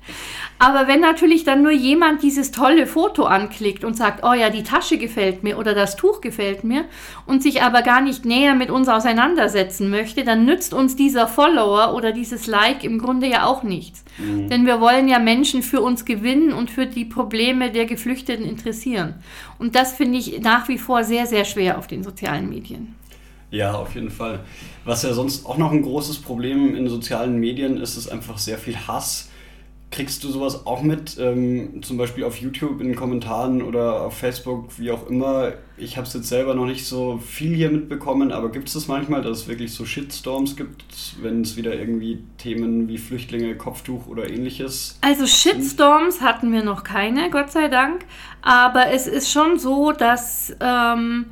Aber 0.59 0.87
wenn 0.87 0.99
natürlich 0.99 1.43
dann 1.43 1.63
nur 1.63 1.71
jemand 1.71 2.21
dieses 2.21 2.51
tolle 2.51 2.85
Foto 2.85 3.23
anklickt 3.23 3.83
und 3.83 3.97
sagt, 3.97 4.23
oh 4.23 4.33
ja, 4.33 4.51
die 4.51 4.61
Tasche 4.61 4.99
gefällt 4.99 5.41
mir 5.41 5.57
oder 5.57 5.73
das 5.73 5.95
Tuch 5.95 6.21
gefällt 6.21 6.63
mir 6.63 6.85
und 7.25 7.41
sich 7.41 7.63
aber 7.63 7.81
gar 7.81 7.99
nicht 7.99 8.25
näher 8.25 8.53
mit 8.53 8.69
uns 8.69 8.87
auseinandersetzen 8.87 9.89
möchte, 9.89 10.23
dann 10.23 10.45
nützt 10.45 10.75
uns 10.75 10.95
dieser 10.95 11.27
Follower 11.27 11.95
oder 11.95 12.11
dieses 12.11 12.45
Like 12.45 12.83
im 12.83 12.99
Grunde 12.99 13.27
ja 13.27 13.45
auch 13.45 13.63
nichts. 13.63 14.03
Mhm. 14.19 14.49
Denn 14.49 14.67
wir 14.67 14.79
wollen 14.79 15.07
ja 15.07 15.17
Menschen 15.17 15.63
für 15.63 15.81
uns 15.81 16.05
gewinnen 16.05 16.53
und 16.53 16.69
für 16.69 16.85
die 16.85 17.05
Probleme 17.05 17.71
der 17.71 17.87
Geflüchteten 17.87 18.45
interessieren. 18.45 19.15
Und 19.57 19.75
das 19.75 19.93
finde 19.93 20.19
ich 20.19 20.41
nach 20.41 20.67
wie 20.67 20.77
vor 20.77 21.03
sehr, 21.03 21.25
sehr 21.25 21.45
schwer 21.45 21.79
auf 21.79 21.87
den 21.87 22.03
sozialen 22.03 22.49
Medien. 22.49 22.95
Ja, 23.49 23.73
auf 23.73 23.95
jeden 23.95 24.11
Fall. 24.11 24.41
Was 24.85 25.01
ja 25.01 25.13
sonst 25.13 25.45
auch 25.45 25.57
noch 25.57 25.71
ein 25.71 25.81
großes 25.81 26.19
Problem 26.19 26.75
in 26.75 26.87
sozialen 26.87 27.39
Medien 27.39 27.77
ist, 27.77 27.97
ist 27.97 28.09
einfach 28.09 28.37
sehr 28.37 28.59
viel 28.59 28.77
Hass 28.77 29.30
Kriegst 29.91 30.23
du 30.23 30.29
sowas 30.29 30.65
auch 30.65 30.81
mit, 30.81 31.17
ähm, 31.19 31.83
zum 31.83 31.97
Beispiel 31.97 32.23
auf 32.23 32.37
YouTube 32.37 32.79
in 32.79 32.87
den 32.87 32.95
Kommentaren 32.95 33.61
oder 33.61 34.01
auf 34.01 34.17
Facebook, 34.17 34.69
wie 34.77 34.89
auch 34.89 35.07
immer? 35.07 35.51
Ich 35.75 35.97
habe 35.97 36.07
es 36.07 36.13
jetzt 36.13 36.29
selber 36.29 36.55
noch 36.55 36.65
nicht 36.65 36.85
so 36.85 37.17
viel 37.17 37.53
hier 37.53 37.69
mitbekommen, 37.69 38.31
aber 38.31 38.51
gibt 38.51 38.69
es 38.69 38.73
das 38.73 38.87
manchmal, 38.87 39.21
dass 39.21 39.39
es 39.39 39.47
wirklich 39.49 39.73
so 39.73 39.83
Shitstorms 39.83 40.55
gibt, 40.55 40.85
wenn 41.21 41.41
es 41.41 41.57
wieder 41.57 41.77
irgendwie 41.77 42.23
Themen 42.37 42.87
wie 42.87 42.97
Flüchtlinge, 42.97 43.55
Kopftuch 43.55 44.07
oder 44.07 44.29
ähnliches? 44.29 44.97
Also 45.01 45.27
Shitstorms 45.27 46.21
hatten 46.21 46.53
wir 46.53 46.63
noch 46.63 46.83
keine, 46.83 47.29
Gott 47.29 47.51
sei 47.51 47.67
Dank. 47.67 48.05
Aber 48.41 48.91
es 48.91 49.07
ist 49.07 49.29
schon 49.29 49.59
so, 49.59 49.91
dass 49.91 50.55
ähm, 50.61 51.25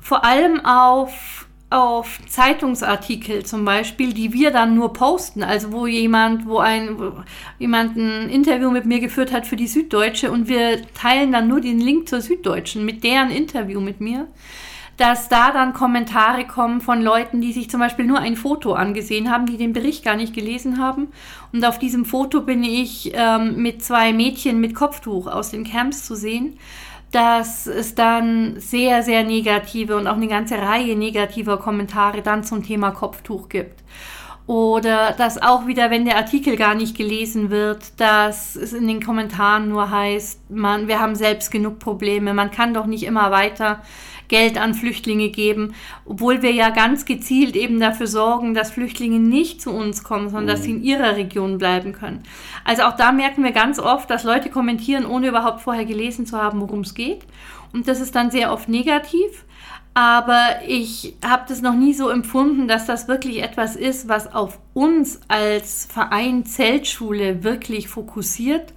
vor 0.00 0.24
allem 0.24 0.64
auf 0.64 1.45
auf 1.68 2.20
Zeitungsartikel 2.28 3.44
zum 3.44 3.64
Beispiel, 3.64 4.12
die 4.12 4.32
wir 4.32 4.52
dann 4.52 4.76
nur 4.76 4.92
posten, 4.92 5.42
also 5.42 5.72
wo 5.72 5.86
jemand, 5.86 6.46
wo 6.46 6.58
ein 6.58 6.98
wo 6.98 7.12
jemand 7.58 7.96
ein 7.96 8.28
Interview 8.28 8.70
mit 8.70 8.86
mir 8.86 9.00
geführt 9.00 9.32
hat 9.32 9.46
für 9.46 9.56
die 9.56 9.66
Süddeutsche 9.66 10.30
und 10.30 10.48
wir 10.48 10.80
teilen 10.94 11.32
dann 11.32 11.48
nur 11.48 11.60
den 11.60 11.80
Link 11.80 12.08
zur 12.08 12.20
Süddeutschen 12.20 12.84
mit 12.84 13.02
deren 13.02 13.30
Interview 13.30 13.80
mit 13.80 14.00
mir, 14.00 14.28
dass 14.96 15.28
da 15.28 15.50
dann 15.50 15.72
Kommentare 15.72 16.46
kommen 16.46 16.80
von 16.80 17.02
Leuten, 17.02 17.40
die 17.40 17.52
sich 17.52 17.68
zum 17.68 17.80
Beispiel 17.80 18.06
nur 18.06 18.20
ein 18.20 18.36
Foto 18.36 18.74
angesehen 18.74 19.30
haben, 19.30 19.46
die 19.46 19.56
den 19.56 19.72
Bericht 19.72 20.04
gar 20.04 20.16
nicht 20.16 20.34
gelesen 20.34 20.78
haben. 20.78 21.08
Und 21.52 21.64
auf 21.64 21.78
diesem 21.78 22.04
Foto 22.04 22.42
bin 22.42 22.62
ich 22.62 23.12
ähm, 23.12 23.60
mit 23.60 23.84
zwei 23.84 24.12
Mädchen 24.12 24.60
mit 24.60 24.74
Kopftuch 24.74 25.26
aus 25.26 25.50
den 25.50 25.64
Camps 25.64 26.06
zu 26.06 26.14
sehen 26.14 26.58
dass 27.12 27.66
es 27.66 27.94
dann 27.94 28.58
sehr, 28.58 29.02
sehr 29.02 29.24
negative 29.24 29.96
und 29.96 30.06
auch 30.06 30.16
eine 30.16 30.28
ganze 30.28 30.58
Reihe 30.58 30.96
negativer 30.96 31.58
Kommentare 31.58 32.22
dann 32.22 32.44
zum 32.44 32.62
Thema 32.62 32.90
Kopftuch 32.90 33.48
gibt. 33.48 33.82
Oder 34.46 35.12
dass 35.12 35.42
auch 35.42 35.66
wieder, 35.66 35.90
wenn 35.90 36.04
der 36.04 36.16
Artikel 36.16 36.56
gar 36.56 36.76
nicht 36.76 36.96
gelesen 36.96 37.50
wird, 37.50 38.00
dass 38.00 38.54
es 38.54 38.72
in 38.72 38.86
den 38.86 39.02
Kommentaren 39.02 39.68
nur 39.68 39.90
heißt, 39.90 40.50
man, 40.50 40.86
wir 40.86 41.00
haben 41.00 41.16
selbst 41.16 41.50
genug 41.50 41.80
Probleme, 41.80 42.32
man 42.32 42.52
kann 42.52 42.72
doch 42.72 42.86
nicht 42.86 43.02
immer 43.02 43.32
weiter 43.32 43.82
Geld 44.28 44.58
an 44.58 44.74
Flüchtlinge 44.74 45.30
geben, 45.30 45.74
obwohl 46.04 46.42
wir 46.42 46.52
ja 46.52 46.70
ganz 46.70 47.04
gezielt 47.04 47.56
eben 47.56 47.80
dafür 47.80 48.06
sorgen, 48.06 48.54
dass 48.54 48.70
Flüchtlinge 48.70 49.18
nicht 49.18 49.60
zu 49.60 49.70
uns 49.70 50.02
kommen, 50.02 50.28
sondern 50.28 50.48
dass 50.48 50.64
sie 50.64 50.72
in 50.72 50.82
ihrer 50.82 51.16
Region 51.16 51.58
bleiben 51.58 51.92
können. 51.92 52.22
Also 52.64 52.82
auch 52.82 52.96
da 52.96 53.12
merken 53.12 53.44
wir 53.44 53.52
ganz 53.52 53.78
oft, 53.78 54.10
dass 54.10 54.24
Leute 54.24 54.50
kommentieren, 54.50 55.06
ohne 55.06 55.28
überhaupt 55.28 55.60
vorher 55.60 55.84
gelesen 55.84 56.26
zu 56.26 56.36
haben, 56.40 56.60
worum 56.60 56.80
es 56.80 56.94
geht. 56.94 57.24
Und 57.72 57.88
das 57.88 58.00
ist 58.00 58.14
dann 58.14 58.30
sehr 58.30 58.52
oft 58.52 58.68
negativ. 58.68 59.44
Aber 59.96 60.60
ich 60.66 61.16
habe 61.24 61.44
das 61.48 61.62
noch 61.62 61.72
nie 61.72 61.94
so 61.94 62.10
empfunden, 62.10 62.68
dass 62.68 62.84
das 62.84 63.08
wirklich 63.08 63.42
etwas 63.42 63.76
ist, 63.76 64.10
was 64.10 64.30
auf 64.34 64.58
uns 64.74 65.20
als 65.28 65.88
Verein 65.90 66.44
Zeltschule 66.44 67.44
wirklich 67.44 67.88
fokussiert, 67.88 68.74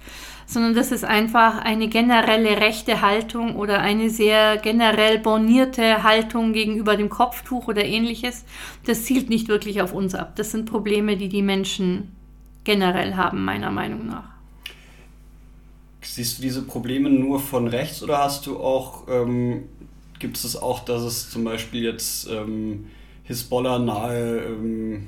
sondern 0.50 0.74
das 0.74 0.90
ist 0.90 1.04
einfach 1.04 1.58
eine 1.58 1.86
generelle 1.86 2.60
rechte 2.60 3.02
Haltung 3.02 3.54
oder 3.54 3.78
eine 3.78 4.10
sehr 4.10 4.56
generell 4.56 5.20
bornierte 5.20 6.02
Haltung 6.02 6.52
gegenüber 6.52 6.96
dem 6.96 7.08
Kopftuch 7.08 7.68
oder 7.68 7.84
ähnliches. 7.84 8.44
Das 8.84 9.04
zielt 9.04 9.30
nicht 9.30 9.46
wirklich 9.46 9.80
auf 9.80 9.94
uns 9.94 10.16
ab. 10.16 10.34
Das 10.34 10.50
sind 10.50 10.66
Probleme, 10.66 11.16
die 11.16 11.28
die 11.28 11.42
Menschen 11.42 12.16
generell 12.64 13.14
haben, 13.14 13.44
meiner 13.44 13.70
Meinung 13.70 14.08
nach. 14.08 14.28
Siehst 16.02 16.38
du 16.38 16.42
diese 16.42 16.62
Probleme 16.62 17.10
nur 17.10 17.38
von 17.38 17.68
rechts 17.68 18.02
oder 18.02 18.18
hast 18.18 18.44
du 18.46 18.58
auch, 18.58 19.06
ähm, 19.08 19.62
gibt 20.18 20.36
es 20.36 20.56
auch, 20.56 20.84
dass 20.84 21.02
es 21.02 21.30
zum 21.30 21.44
Beispiel 21.44 21.84
jetzt 21.84 22.28
ähm, 22.28 22.86
Hisbollah 23.22 23.78
nahe 23.78 24.46
ähm, 24.46 25.06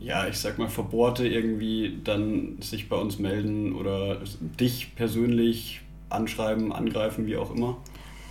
ja, 0.00 0.26
ich 0.26 0.38
sag 0.38 0.58
mal, 0.58 0.68
Verbohrte 0.68 1.26
irgendwie 1.26 2.00
dann 2.04 2.58
sich 2.60 2.88
bei 2.88 2.96
uns 2.96 3.18
melden 3.18 3.74
oder 3.74 4.18
dich 4.60 4.94
persönlich 4.94 5.80
anschreiben, 6.08 6.72
angreifen, 6.72 7.26
wie 7.26 7.36
auch 7.36 7.54
immer? 7.54 7.76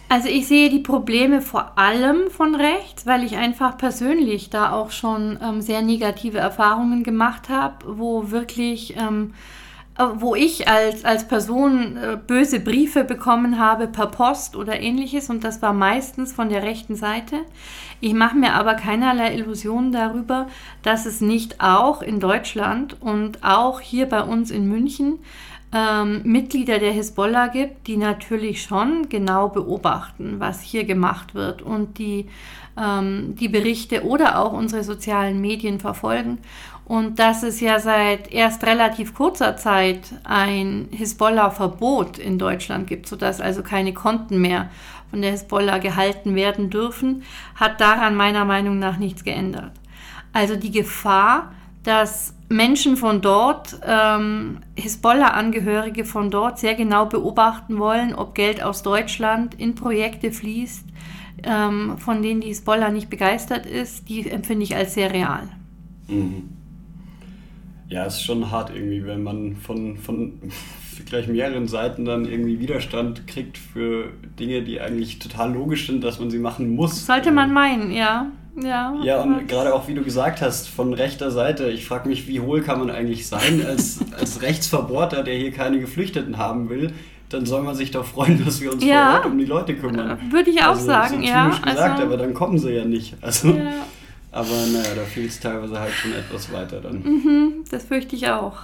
Also 0.10 0.27
ich 0.27 0.46
sehe 0.48 0.70
die 0.70 0.79
Probleme 0.79 1.41
vor 1.41 1.77
allem 1.77 2.29
von 2.29 2.53
rechts, 2.53 3.05
weil 3.05 3.24
ich 3.24 3.38
einfach 3.38 3.77
persönlich 3.77 4.50
da 4.50 4.74
auch 4.74 4.91
schon 4.91 5.39
ähm, 5.41 5.62
sehr 5.62 5.82
negative 5.82 6.38
Erfahrungen 6.38 7.04
gemacht 7.04 7.47
habe, 7.47 7.97
wo 7.97 8.30
wirklich 8.30 8.97
ähm, 8.97 9.34
äh, 9.34 9.70
wo 9.97 10.36
ich 10.36 10.67
als, 10.67 11.06
als 11.06 11.27
Person 11.27 11.97
äh, 11.97 12.17
böse 12.25 12.60
Briefe 12.60 13.04
bekommen 13.04 13.60
habe 13.60 13.88
per 13.88 14.08
Post 14.08 14.56
oder 14.56 14.80
ähnliches 14.80 15.30
und 15.30 15.43
das 15.43 15.62
war 15.62 15.73
meistens 15.73 16.34
von 16.34 16.49
der 16.49 16.63
rechten 16.63 16.95
Seite. 16.95 17.38
Ich 17.99 18.13
mache 18.13 18.36
mir 18.36 18.54
aber 18.54 18.73
keinerlei 18.73 19.36
Illusionen 19.36 19.91
darüber, 19.91 20.47
dass 20.82 21.06
es 21.06 21.21
nicht 21.21 21.62
auch 21.62 22.01
in 22.01 22.19
Deutschland 22.19 22.97
und 22.99 23.43
auch 23.43 23.80
hier 23.80 24.08
bei 24.08 24.23
uns 24.23 24.49
in 24.49 24.67
München 24.67 25.19
ähm, 25.73 26.21
Mitglieder 26.23 26.79
der 26.79 26.91
Hisbollah 26.91 27.47
gibt, 27.47 27.88
die 27.88 27.97
natürlich 27.97 28.63
schon 28.63 29.10
genau 29.10 29.49
beobachten, 29.49 30.36
was 30.39 30.62
hier 30.62 30.84
gemacht 30.84 31.34
wird 31.34 31.62
und 31.62 31.97
die 31.97 32.27
ähm, 32.77 33.36
die 33.36 33.49
Berichte 33.49 34.05
oder 34.05 34.39
auch 34.39 34.53
unsere 34.53 34.84
sozialen 34.84 35.41
Medien 35.41 35.79
verfolgen 35.79 36.39
und 36.86 37.19
dass 37.19 37.43
es 37.43 37.62
ja 37.62 37.79
seit 37.79 38.34
erst 38.34 38.65
relativ 38.65 39.13
kurzer 39.13 39.55
Zeit 39.55 40.13
ein 40.23 40.89
Hisbollah-Verbot 40.91 42.17
in 42.17 42.38
Deutschland 42.38 42.88
gibt, 42.88 43.07
sodass 43.07 43.39
also 43.39 43.63
keine 43.63 43.93
Konten 43.93 44.41
mehr 44.41 44.69
von 45.10 45.21
der 45.21 45.31
Hisbollah 45.31 45.77
gehalten 45.77 46.36
werden 46.36 46.69
dürfen, 46.69 47.23
hat 47.55 47.79
daran 47.79 48.15
meiner 48.15 48.45
Meinung 48.45 48.79
nach 48.79 48.97
nichts 48.97 49.23
geändert. 49.23 49.71
Also 50.34 50.55
die 50.55 50.71
Gefahr, 50.71 51.53
dass 51.84 52.36
Menschen 52.50 52.98
von 52.98 53.22
dort, 53.22 53.80
ähm, 53.86 54.60
Hisbollah-Angehörige 54.76 56.06
von 56.06 56.30
dort 56.30 56.60
sehr 56.60 56.76
genau 56.76 57.06
beobachten 57.06 57.80
wollen, 57.80 58.13
ob 58.13 58.36
Geld 58.36 58.62
aus 58.62 58.84
Deutschland 58.84 59.56
in 59.56 59.74
Projekte 59.74 60.32
fließt, 60.32 60.86
ähm, 61.44 61.98
von 61.98 62.22
denen 62.22 62.41
die 62.41 62.50
Hisbollah 62.50 62.89
nicht 62.89 63.10
begeistert 63.10 63.65
ist, 63.65 64.10
die 64.10 64.30
empfinde 64.30 64.63
ich 64.63 64.76
als 64.76 64.94
sehr 64.94 65.12
real. 65.12 65.48
Mhm. 66.08 66.50
Ja, 67.88 68.06
es 68.06 68.15
ist 68.15 68.24
schon 68.24 68.52
hart 68.52 68.72
irgendwie, 68.74 69.06
wenn 69.06 69.24
man 69.24 69.56
von, 69.56 69.98
von 69.98 70.39
gleich 71.06 71.28
mehreren 71.28 71.67
Seiten 71.67 72.06
dann 72.06 72.26
irgendwie 72.26 72.60
Widerstand 72.60 73.28
kriegt 73.28 73.58
für 73.58 74.12
Dinge, 74.39 74.62
die 74.62 74.80
eigentlich 74.80 75.20
total 75.20 75.54
logisch 75.54 75.88
sind, 75.88 76.04
dass 76.04 76.20
man 76.20 76.30
sie 76.30 76.39
machen 76.39 76.76
muss. 76.76 77.06
Sollte 77.06 77.32
man 77.32 77.54
meinen, 77.54 77.91
ja. 77.91 78.32
Ja, 78.56 78.96
ja 79.04 79.22
und 79.22 79.48
gerade 79.48 79.74
auch, 79.74 79.88
wie 79.88 79.94
du 79.94 80.04
gesagt 80.04 80.42
hast, 80.42 80.68
von 80.68 80.94
rechter 80.94 81.32
Seite, 81.32 81.70
ich 81.70 81.86
frage 81.86 82.10
mich, 82.10 82.28
wie 82.28 82.40
hohl 82.40 82.62
kann 82.62 82.80
man 82.80 82.90
eigentlich 82.90 83.28
sein 83.28 83.66
als, 83.66 84.00
als 84.20 84.42
Rechtsverbohrter, 84.42 85.24
der 85.24 85.36
hier 85.36 85.52
keine 85.52 85.80
Geflüchteten 85.80 86.38
haben 86.38 86.70
will, 86.70 86.94
dann 87.30 87.46
soll 87.46 87.64
man 87.64 87.76
sich 87.76 87.92
doch 87.92 88.06
freuen, 88.06 88.44
dass 88.46 88.60
wir 88.60 88.74
uns 88.74 88.84
ja, 88.84 89.12
vor 89.12 89.20
Ort 89.20 89.26
um 89.28 89.38
die 89.38 89.46
Leute 89.46 89.76
kümmern. 89.76 90.20
Würde 90.32 90.50
ich 90.50 90.62
auch 90.62 90.70
also, 90.70 90.86
sagen, 90.86 91.24
ja. 91.24 91.48
gesagt, 91.50 91.68
also, 91.68 92.04
aber 92.04 92.18
dann 92.18 92.34
kommen 92.34 92.60
sie 92.60 92.72
ja 92.72 92.84
nicht. 92.84 93.16
Also, 93.22 93.50
ja. 93.50 93.86
Aber 94.34 94.48
naja, 94.48 94.96
da 94.96 95.02
fehlt 95.04 95.30
es 95.30 95.40
teilweise 95.40 95.80
halt 95.80 95.92
schon 95.92 96.14
etwas 96.14 96.52
weiter 96.54 96.80
dann. 96.80 97.04
Mhm, 97.04 97.66
das 97.70 97.86
fürchte 97.86 98.16
ich 98.16 98.30
auch. 98.30 98.58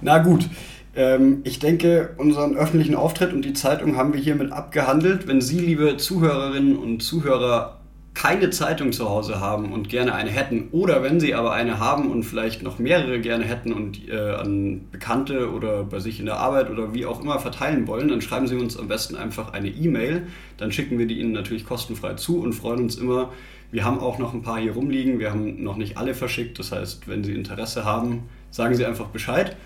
Na 0.00 0.18
gut. 0.18 0.48
Ähm, 0.94 1.40
ich 1.44 1.60
denke, 1.60 2.14
unseren 2.18 2.56
öffentlichen 2.56 2.96
Auftritt 2.96 3.32
und 3.32 3.44
die 3.44 3.52
Zeitung 3.52 3.96
haben 3.96 4.12
wir 4.12 4.20
hiermit 4.20 4.52
abgehandelt. 4.52 5.26
Wenn 5.28 5.40
Sie, 5.40 5.58
liebe 5.58 5.96
Zuhörerinnen 5.96 6.76
und 6.76 7.00
Zuhörer, 7.00 7.79
keine 8.20 8.50
Zeitung 8.50 8.92
zu 8.92 9.08
Hause 9.08 9.40
haben 9.40 9.72
und 9.72 9.88
gerne 9.88 10.14
eine 10.14 10.30
hätten, 10.30 10.68
oder 10.72 11.02
wenn 11.02 11.20
Sie 11.20 11.34
aber 11.34 11.52
eine 11.52 11.78
haben 11.78 12.10
und 12.10 12.24
vielleicht 12.24 12.62
noch 12.62 12.78
mehrere 12.78 13.18
gerne 13.18 13.44
hätten 13.44 13.72
und 13.72 14.08
äh, 14.10 14.32
an 14.32 14.88
Bekannte 14.92 15.50
oder 15.50 15.84
bei 15.84 16.00
sich 16.00 16.20
in 16.20 16.26
der 16.26 16.36
Arbeit 16.36 16.68
oder 16.70 16.92
wie 16.92 17.06
auch 17.06 17.22
immer 17.22 17.38
verteilen 17.38 17.86
wollen, 17.86 18.08
dann 18.08 18.20
schreiben 18.20 18.46
Sie 18.46 18.56
uns 18.56 18.78
am 18.78 18.88
besten 18.88 19.16
einfach 19.16 19.54
eine 19.54 19.68
E-Mail. 19.68 20.26
Dann 20.58 20.70
schicken 20.70 20.98
wir 20.98 21.06
die 21.06 21.18
Ihnen 21.18 21.32
natürlich 21.32 21.64
kostenfrei 21.64 22.12
zu 22.14 22.42
und 22.42 22.52
freuen 22.52 22.80
uns 22.80 22.96
immer, 22.96 23.32
wir 23.72 23.84
haben 23.84 24.00
auch 24.00 24.18
noch 24.18 24.34
ein 24.34 24.42
paar 24.42 24.58
hier 24.58 24.72
rumliegen. 24.72 25.18
Wir 25.18 25.30
haben 25.30 25.62
noch 25.62 25.76
nicht 25.76 25.96
alle 25.96 26.12
verschickt. 26.12 26.58
Das 26.58 26.72
heißt, 26.72 27.08
wenn 27.08 27.24
Sie 27.24 27.32
Interesse 27.32 27.84
haben, 27.84 28.28
sagen 28.50 28.74
Sie 28.74 28.84
einfach 28.84 29.06
Bescheid. 29.06 29.56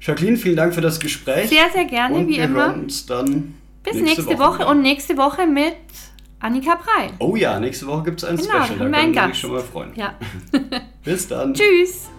Jacqueline, 0.00 0.36
vielen 0.36 0.56
Dank 0.56 0.74
für 0.74 0.80
das 0.80 0.98
Gespräch. 0.98 1.50
Sehr, 1.50 1.70
sehr 1.72 1.84
gerne, 1.84 2.16
und 2.16 2.28
wie 2.28 2.36
wir 2.36 2.44
immer. 2.44 2.68
Hören 2.68 2.84
uns 2.84 3.06
dann 3.06 3.54
Bis 3.84 3.94
nächste, 3.94 4.22
nächste 4.22 4.38
Woche. 4.38 4.60
Woche. 4.60 4.66
und 4.66 4.82
nächste 4.82 5.16
Woche 5.16 5.46
mit 5.46 5.76
Annika 6.38 6.74
Brei. 6.76 7.10
Oh 7.18 7.34
ja, 7.34 7.58
nächste 7.58 7.86
Woche 7.86 8.04
gibt 8.04 8.22
es 8.22 8.28
ein 8.28 8.36
genau, 8.36 8.64
Special. 8.64 8.78
Da 8.78 8.90
können 8.90 9.14
Sie 9.14 9.20
sich 9.28 9.38
schon 9.38 9.52
mal 9.52 9.60
freuen. 9.60 9.92
Ja. 9.96 10.14
Bis 11.04 11.28
dann. 11.28 11.54
Tschüss. 11.54 12.10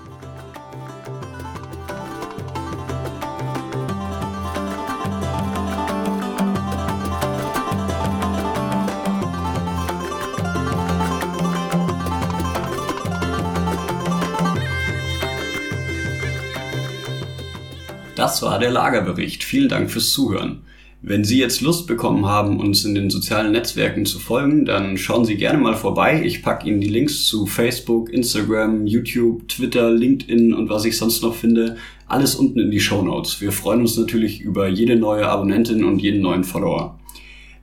Das 18.15 18.41
war 18.41 18.57
der 18.57 18.71
Lagerbericht. 18.71 19.43
Vielen 19.43 19.69
Dank 19.69 19.91
fürs 19.91 20.09
Zuhören. 20.09 20.66
Wenn 21.03 21.23
Sie 21.23 21.37
jetzt 21.37 21.61
Lust 21.61 21.85
bekommen 21.85 22.25
haben, 22.25 22.59
uns 22.59 22.83
in 22.83 22.95
den 22.95 23.11
sozialen 23.11 23.51
Netzwerken 23.51 24.05
zu 24.07 24.17
folgen, 24.17 24.65
dann 24.65 24.97
schauen 24.97 25.25
Sie 25.25 25.37
gerne 25.37 25.59
mal 25.59 25.75
vorbei. 25.75 26.23
Ich 26.25 26.41
packe 26.41 26.67
Ihnen 26.67 26.81
die 26.81 26.89
Links 26.89 27.25
zu 27.25 27.45
Facebook, 27.45 28.11
Instagram, 28.11 28.87
YouTube, 28.87 29.47
Twitter, 29.47 29.91
LinkedIn 29.91 30.55
und 30.55 30.69
was 30.69 30.85
ich 30.85 30.97
sonst 30.97 31.21
noch 31.21 31.35
finde, 31.35 31.77
alles 32.07 32.33
unten 32.35 32.59
in 32.59 32.71
die 32.71 32.79
Show 32.79 33.03
Notes. 33.03 33.41
Wir 33.41 33.51
freuen 33.51 33.81
uns 33.81 33.95
natürlich 33.95 34.41
über 34.41 34.67
jede 34.67 34.95
neue 34.95 35.27
Abonnentin 35.27 35.83
und 35.83 36.01
jeden 36.01 36.21
neuen 36.21 36.43
Follower. 36.43 36.99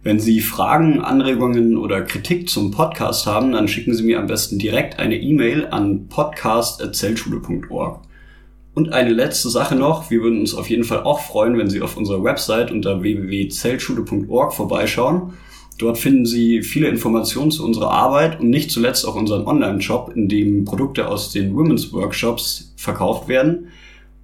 Wenn 0.05 0.20
Sie 0.20 0.40
Fragen, 0.40 1.01
Anregungen 1.01 1.77
oder 1.77 2.03
Kritik 2.03 2.49
zum 2.49 2.70
Podcast 2.70 3.27
haben, 3.27 3.51
dann 3.53 3.66
schicken 3.66 3.94
Sie 3.94 4.05
mir 4.05 4.20
am 4.20 4.29
besten 4.29 4.61
direkt 4.61 5.01
eine 5.01 5.16
E-Mail 5.16 5.66
an 5.66 6.09
podcast.zellschule.org. 6.09 8.03
Und 8.75 8.93
eine 8.93 9.13
letzte 9.13 9.51
Sache 9.51 9.77
noch, 9.77 10.11
wir 10.11 10.21
würden 10.21 10.41
uns 10.41 10.55
auf 10.55 10.69
jeden 10.69 10.83
Fall 10.83 11.05
auch 11.05 11.21
freuen, 11.21 11.57
wenn 11.57 11.71
Sie 11.71 11.81
auf 11.81 11.97
unserer 11.97 12.25
Website 12.25 12.73
unter 12.73 13.03
www.zeltschule.org 13.03 14.53
vorbeischauen. 14.53 15.35
Dort 15.79 15.97
finden 15.97 16.27
Sie 16.27 16.63
viele 16.63 16.89
Informationen 16.89 17.53
zu 17.53 17.65
unserer 17.65 17.91
Arbeit 17.91 18.41
und 18.41 18.51
nicht 18.51 18.73
zuletzt 18.73 19.07
auch 19.07 19.15
unseren 19.15 19.47
Online-Shop, 19.47 20.13
in 20.15 20.29
dem 20.29 20.65
Produkte 20.65 21.09
aus 21.09 21.33
den 21.33 21.55
Women's 21.55 21.93
Workshops 21.93 22.75
verkauft 22.77 23.29
werden. 23.29 23.69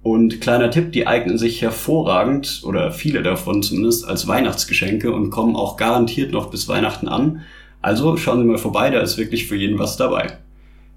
Und 0.03 0.41
kleiner 0.41 0.71
Tipp, 0.71 0.91
die 0.91 1.07
eignen 1.07 1.37
sich 1.37 1.61
hervorragend, 1.61 2.61
oder 2.65 2.91
viele 2.91 3.21
davon 3.21 3.63
zumindest, 3.63 4.05
als 4.07 4.27
Weihnachtsgeschenke 4.27 5.11
und 5.13 5.29
kommen 5.29 5.55
auch 5.55 5.77
garantiert 5.77 6.31
noch 6.31 6.49
bis 6.49 6.67
Weihnachten 6.67 7.07
an. 7.07 7.41
Also 7.81 8.17
schauen 8.17 8.39
Sie 8.39 8.45
mal 8.45 8.57
vorbei, 8.57 8.89
da 8.89 8.99
ist 8.99 9.17
wirklich 9.17 9.47
für 9.47 9.55
jeden 9.55 9.79
was 9.79 9.97
dabei. 9.97 10.39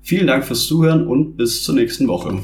Vielen 0.03 0.27
Dank 0.27 0.45
fürs 0.45 0.67
Zuhören 0.67 1.07
und 1.07 1.37
bis 1.37 1.62
zur 1.62 1.75
nächsten 1.75 2.09
Woche. 2.09 2.38